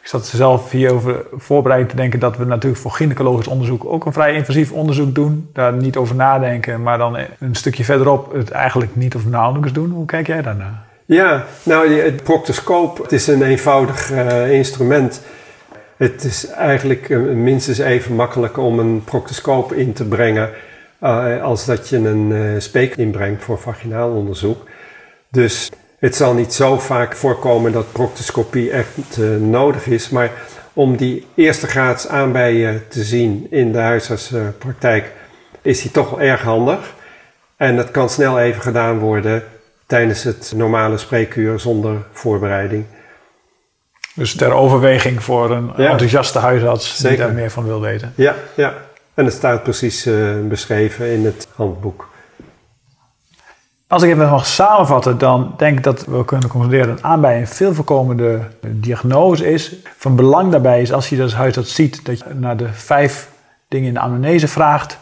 Ik 0.04 0.10
zat 0.10 0.26
zelf 0.26 0.70
hierover 0.70 1.24
voorbereid 1.32 1.88
te 1.88 1.96
denken 1.96 2.20
dat 2.20 2.36
we 2.36 2.44
natuurlijk 2.44 2.82
voor 2.82 2.90
gynaecologisch 2.90 3.46
onderzoek 3.46 3.84
ook 3.84 4.06
een 4.06 4.12
vrij 4.12 4.34
invasief 4.34 4.72
onderzoek 4.72 5.14
doen. 5.14 5.48
Daar 5.52 5.72
niet 5.72 5.96
over 5.96 6.14
nadenken, 6.14 6.82
maar 6.82 6.98
dan 6.98 7.16
een 7.38 7.54
stukje 7.54 7.84
verderop 7.84 8.32
het 8.32 8.50
eigenlijk 8.50 8.96
niet 8.96 9.14
of 9.14 9.26
nauwelijks 9.26 9.72
doen. 9.72 9.90
Hoe 9.90 10.06
kijk 10.06 10.26
jij 10.26 10.42
daarnaar? 10.42 10.82
Ja, 11.04 11.44
nou, 11.62 12.00
het 12.00 12.22
proctoscoop 12.22 12.98
het 13.02 13.12
is 13.12 13.26
een 13.26 13.42
eenvoudig 13.42 14.12
uh, 14.12 14.52
instrument. 14.52 15.22
Het 15.96 16.24
is 16.24 16.46
eigenlijk 16.46 17.08
uh, 17.08 17.34
minstens 17.34 17.78
even 17.78 18.14
makkelijk 18.14 18.58
om 18.58 18.78
een 18.78 19.04
proctoscoop 19.04 19.72
in 19.72 19.92
te 19.92 20.04
brengen 20.04 20.50
uh, 21.02 21.42
als 21.42 21.64
dat 21.64 21.88
je 21.88 21.96
een 21.96 22.62
speek 22.62 22.96
inbrengt 22.96 23.44
voor 23.44 23.58
vaginaal 23.58 24.10
onderzoek. 24.10 24.68
Dus 25.30 25.70
het 26.04 26.16
zal 26.16 26.34
niet 26.34 26.52
zo 26.54 26.78
vaak 26.78 27.16
voorkomen 27.16 27.72
dat 27.72 27.92
proctoscopie 27.92 28.70
echt 28.70 29.18
uh, 29.18 29.36
nodig 29.36 29.86
is, 29.86 30.08
maar 30.08 30.30
om 30.72 30.96
die 30.96 31.26
eerste 31.34 31.66
graads 31.66 32.08
aanbijen 32.08 32.88
te 32.88 33.04
zien 33.04 33.46
in 33.50 33.72
de 33.72 33.78
huisartspraktijk 33.78 35.12
is 35.62 35.82
die 35.82 35.90
toch 35.90 36.10
wel 36.10 36.20
erg 36.20 36.42
handig. 36.42 36.94
En 37.56 37.76
dat 37.76 37.90
kan 37.90 38.08
snel 38.08 38.40
even 38.40 38.62
gedaan 38.62 38.98
worden 38.98 39.42
tijdens 39.86 40.22
het 40.22 40.52
normale 40.56 40.98
spreekuur 40.98 41.58
zonder 41.58 41.96
voorbereiding. 42.12 42.84
Dus 44.14 44.34
ter 44.34 44.52
overweging 44.52 45.22
voor 45.22 45.50
een 45.50 45.74
enthousiaste 45.76 46.38
huisarts 46.38 46.98
die 46.98 47.16
daar 47.16 47.32
meer 47.32 47.50
van 47.50 47.64
wil 47.64 47.80
weten. 47.80 48.12
Ja, 48.16 48.34
ja. 48.56 48.74
en 49.14 49.24
het 49.24 49.34
staat 49.34 49.62
precies 49.62 50.06
uh, 50.06 50.34
beschreven 50.48 51.06
in 51.06 51.24
het 51.24 51.48
handboek. 51.54 52.12
Als 53.94 54.02
ik 54.02 54.10
even 54.10 54.30
mag 54.30 54.46
samenvatten, 54.46 55.18
dan 55.18 55.54
denk 55.56 55.76
ik 55.76 55.84
dat 55.84 56.04
we 56.04 56.24
kunnen 56.24 56.48
concluderen 56.48 56.86
dat 56.86 57.02
aanbij 57.02 57.40
een 57.40 57.46
veel 57.46 57.74
voorkomende 57.74 58.40
diagnose 58.60 59.52
is. 59.52 59.74
Van 59.96 60.16
belang 60.16 60.50
daarbij 60.50 60.82
is 60.82 60.92
als 60.92 61.08
je 61.08 61.22
als 61.22 61.34
huisarts 61.34 61.74
ziet 61.74 62.04
dat 62.04 62.18
je 62.18 62.24
naar 62.34 62.56
de 62.56 62.68
vijf 62.72 63.30
dingen 63.68 63.88
in 63.88 63.94
de 63.94 64.00
anamnese 64.00 64.48
vraagt. 64.48 64.98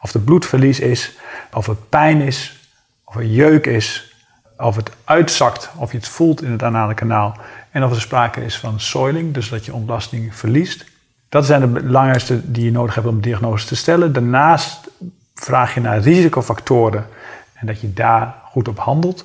Of 0.00 0.14
er 0.14 0.20
bloedverlies 0.20 0.80
is, 0.80 1.18
of 1.52 1.66
er 1.66 1.76
pijn 1.88 2.20
is, 2.20 2.68
of 3.04 3.16
er 3.16 3.24
jeuk 3.24 3.66
is, 3.66 4.14
of 4.56 4.76
het 4.76 4.90
uitzakt, 5.04 5.70
of 5.76 5.90
je 5.90 5.96
het 5.96 6.08
voelt 6.08 6.42
in 6.42 6.50
het 6.50 6.62
anale 6.62 6.94
kanaal. 6.94 7.36
En 7.70 7.84
of 7.84 7.90
er 7.90 8.00
sprake 8.00 8.44
is 8.44 8.58
van 8.58 8.80
soiling, 8.80 9.34
dus 9.34 9.48
dat 9.48 9.64
je 9.64 9.74
ontlasting 9.74 10.34
verliest. 10.34 10.84
Dat 11.28 11.46
zijn 11.46 11.60
de 11.60 11.66
belangrijkste 11.66 12.52
die 12.52 12.64
je 12.64 12.70
nodig 12.70 12.94
hebt 12.94 13.06
om 13.06 13.20
diagnose 13.20 13.66
te 13.66 13.76
stellen. 13.76 14.12
Daarnaast 14.12 14.90
vraag 15.34 15.74
je 15.74 15.80
naar 15.80 15.98
risicofactoren 15.98 17.06
en 17.54 17.66
dat 17.66 17.80
je 17.80 17.92
daar 17.92 18.34
goed 18.44 18.68
op 18.68 18.78
handelt. 18.78 19.24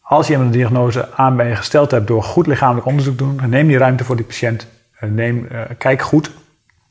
Als 0.00 0.26
je 0.26 0.34
een 0.34 0.50
diagnose 0.50 1.14
aan 1.14 1.36
bij 1.36 1.48
je 1.48 1.56
gesteld 1.56 1.90
hebt 1.90 2.06
door 2.06 2.22
goed 2.22 2.46
lichamelijk 2.46 2.86
onderzoek 2.86 3.16
te 3.16 3.24
doen, 3.24 3.48
neem 3.48 3.66
die 3.66 3.78
ruimte 3.78 4.04
voor 4.04 4.16
die 4.16 4.24
patiënt, 4.24 4.66
eh, 4.98 5.10
neem, 5.10 5.48
uh, 5.52 5.60
kijk 5.78 6.02
goed. 6.02 6.30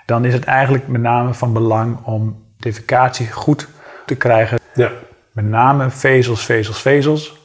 Dan 0.05 0.25
is 0.25 0.33
het 0.33 0.43
eigenlijk 0.43 0.87
met 0.87 1.01
name 1.01 1.33
van 1.33 1.53
belang 1.53 1.97
om 2.03 2.43
defecatie 2.57 3.31
goed 3.31 3.67
te 4.05 4.15
krijgen. 4.15 4.59
Ja. 4.73 4.91
Met 5.31 5.45
name 5.45 5.89
vezels, 5.89 6.45
vezels, 6.45 6.81
vezels. 6.81 7.37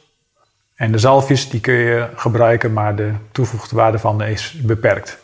En 0.75 0.91
de 0.91 0.97
zalfjes 0.97 1.49
die 1.49 1.59
kun 1.59 1.73
je 1.73 2.07
gebruiken, 2.15 2.73
maar 2.73 2.95
de 2.95 3.11
toegevoegde 3.31 3.75
waarde 3.75 3.99
van 3.99 4.21
is 4.21 4.61
beperkt. 4.61 5.17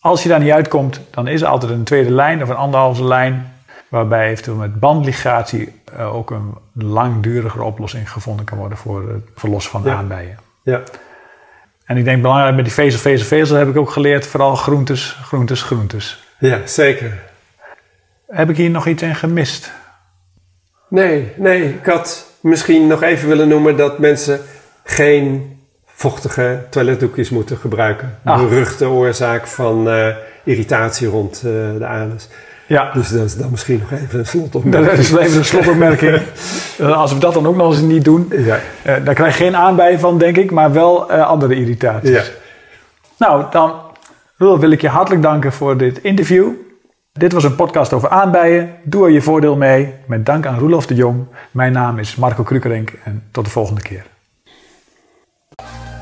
Als 0.00 0.22
je 0.22 0.28
daar 0.28 0.40
niet 0.40 0.52
uitkomt, 0.52 1.00
dan 1.10 1.28
is 1.28 1.40
er 1.40 1.48
altijd 1.48 1.72
een 1.72 1.84
tweede 1.84 2.10
lijn 2.10 2.42
of 2.42 2.48
een 2.48 2.56
anderhalve 2.56 3.04
lijn 3.04 3.52
waarbij 3.92 4.30
eventueel 4.30 4.56
met 4.56 4.80
bandligatie 4.80 5.72
uh, 5.98 6.14
ook 6.14 6.30
een 6.30 6.54
langdurigere 6.72 7.62
oplossing 7.62 8.10
gevonden 8.10 8.44
kan 8.44 8.58
worden 8.58 8.78
voor 8.78 9.08
het 9.08 9.28
verlossen 9.34 9.70
van 9.70 9.82
ja. 9.84 9.94
aanbijen. 9.94 10.38
Ja. 10.62 10.82
En 11.84 11.96
ik 11.96 12.04
denk 12.04 12.22
belangrijk 12.22 12.54
met 12.54 12.64
die 12.64 12.74
vezel, 12.74 13.00
vezel, 13.00 13.26
vezel 13.26 13.56
heb 13.56 13.68
ik 13.68 13.76
ook 13.76 13.90
geleerd, 13.90 14.26
vooral 14.26 14.54
groentes, 14.54 15.18
groentes, 15.22 15.62
groentes. 15.62 16.24
Ja, 16.38 16.58
zeker. 16.64 17.18
Heb 18.28 18.50
ik 18.50 18.56
hier 18.56 18.70
nog 18.70 18.86
iets 18.86 19.02
in 19.02 19.14
gemist? 19.14 19.72
Nee, 20.88 21.32
nee. 21.36 21.68
Ik 21.68 21.86
had 21.86 22.26
misschien 22.40 22.86
nog 22.86 23.02
even 23.02 23.28
willen 23.28 23.48
noemen 23.48 23.76
dat 23.76 23.98
mensen 23.98 24.40
geen 24.84 25.58
vochtige 25.84 26.66
toiletdoekjes 26.70 27.30
moeten 27.30 27.56
gebruiken. 27.56 28.18
Ah. 28.24 28.40
Beruchte 28.40 28.88
oorzaak 28.88 29.46
van 29.46 29.88
uh, 29.88 30.16
irritatie 30.44 31.08
rond 31.08 31.36
uh, 31.36 31.52
de 31.78 31.86
anus. 31.86 32.28
Ja. 32.72 32.90
Dus 32.92 33.08
dat 33.08 33.24
is 33.24 33.36
dan 33.36 33.50
misschien 33.50 33.78
nog 33.78 34.00
even 34.00 34.18
een 34.18 34.26
slotopmerking. 34.26 34.90
Dat 34.90 34.98
is 34.98 35.12
even 35.12 35.38
een 35.38 35.44
slotopmerking. 35.44 36.22
Als 37.02 37.12
we 37.12 37.18
dat 37.18 37.34
dan 37.34 37.46
ook 37.46 37.56
nog 37.56 37.72
eens 37.72 37.80
niet 37.80 38.04
doen, 38.04 38.26
ja. 38.30 38.58
uh, 38.86 39.04
daar 39.04 39.14
krijg 39.14 39.38
je 39.38 39.44
geen 39.44 39.56
aanbij 39.56 39.98
van, 39.98 40.18
denk 40.18 40.36
ik, 40.36 40.50
maar 40.50 40.72
wel 40.72 41.12
uh, 41.12 41.26
andere 41.26 41.54
irritaties. 41.54 42.10
Ja. 42.10 42.22
Nou, 43.18 43.44
dan 43.50 43.74
wil 44.36 44.70
ik 44.70 44.80
je 44.80 44.88
hartelijk 44.88 45.22
danken 45.22 45.52
voor 45.52 45.76
dit 45.76 45.98
interview. 45.98 46.48
Dit 47.12 47.32
was 47.32 47.44
een 47.44 47.54
podcast 47.54 47.92
over 47.92 48.08
aanbijen. 48.08 48.70
Doe 48.82 49.04
er 49.04 49.10
je 49.10 49.22
voordeel 49.22 49.56
mee. 49.56 49.94
Met 50.06 50.26
dank 50.26 50.46
aan 50.46 50.58
Roelof 50.58 50.86
de 50.86 50.94
Jong. 50.94 51.26
Mijn 51.50 51.72
naam 51.72 51.98
is 51.98 52.16
Marco 52.16 52.42
Krukerink 52.42 52.92
en 53.04 53.22
tot 53.30 53.44
de 53.44 53.50
volgende 53.50 53.82
keer. 53.82 54.04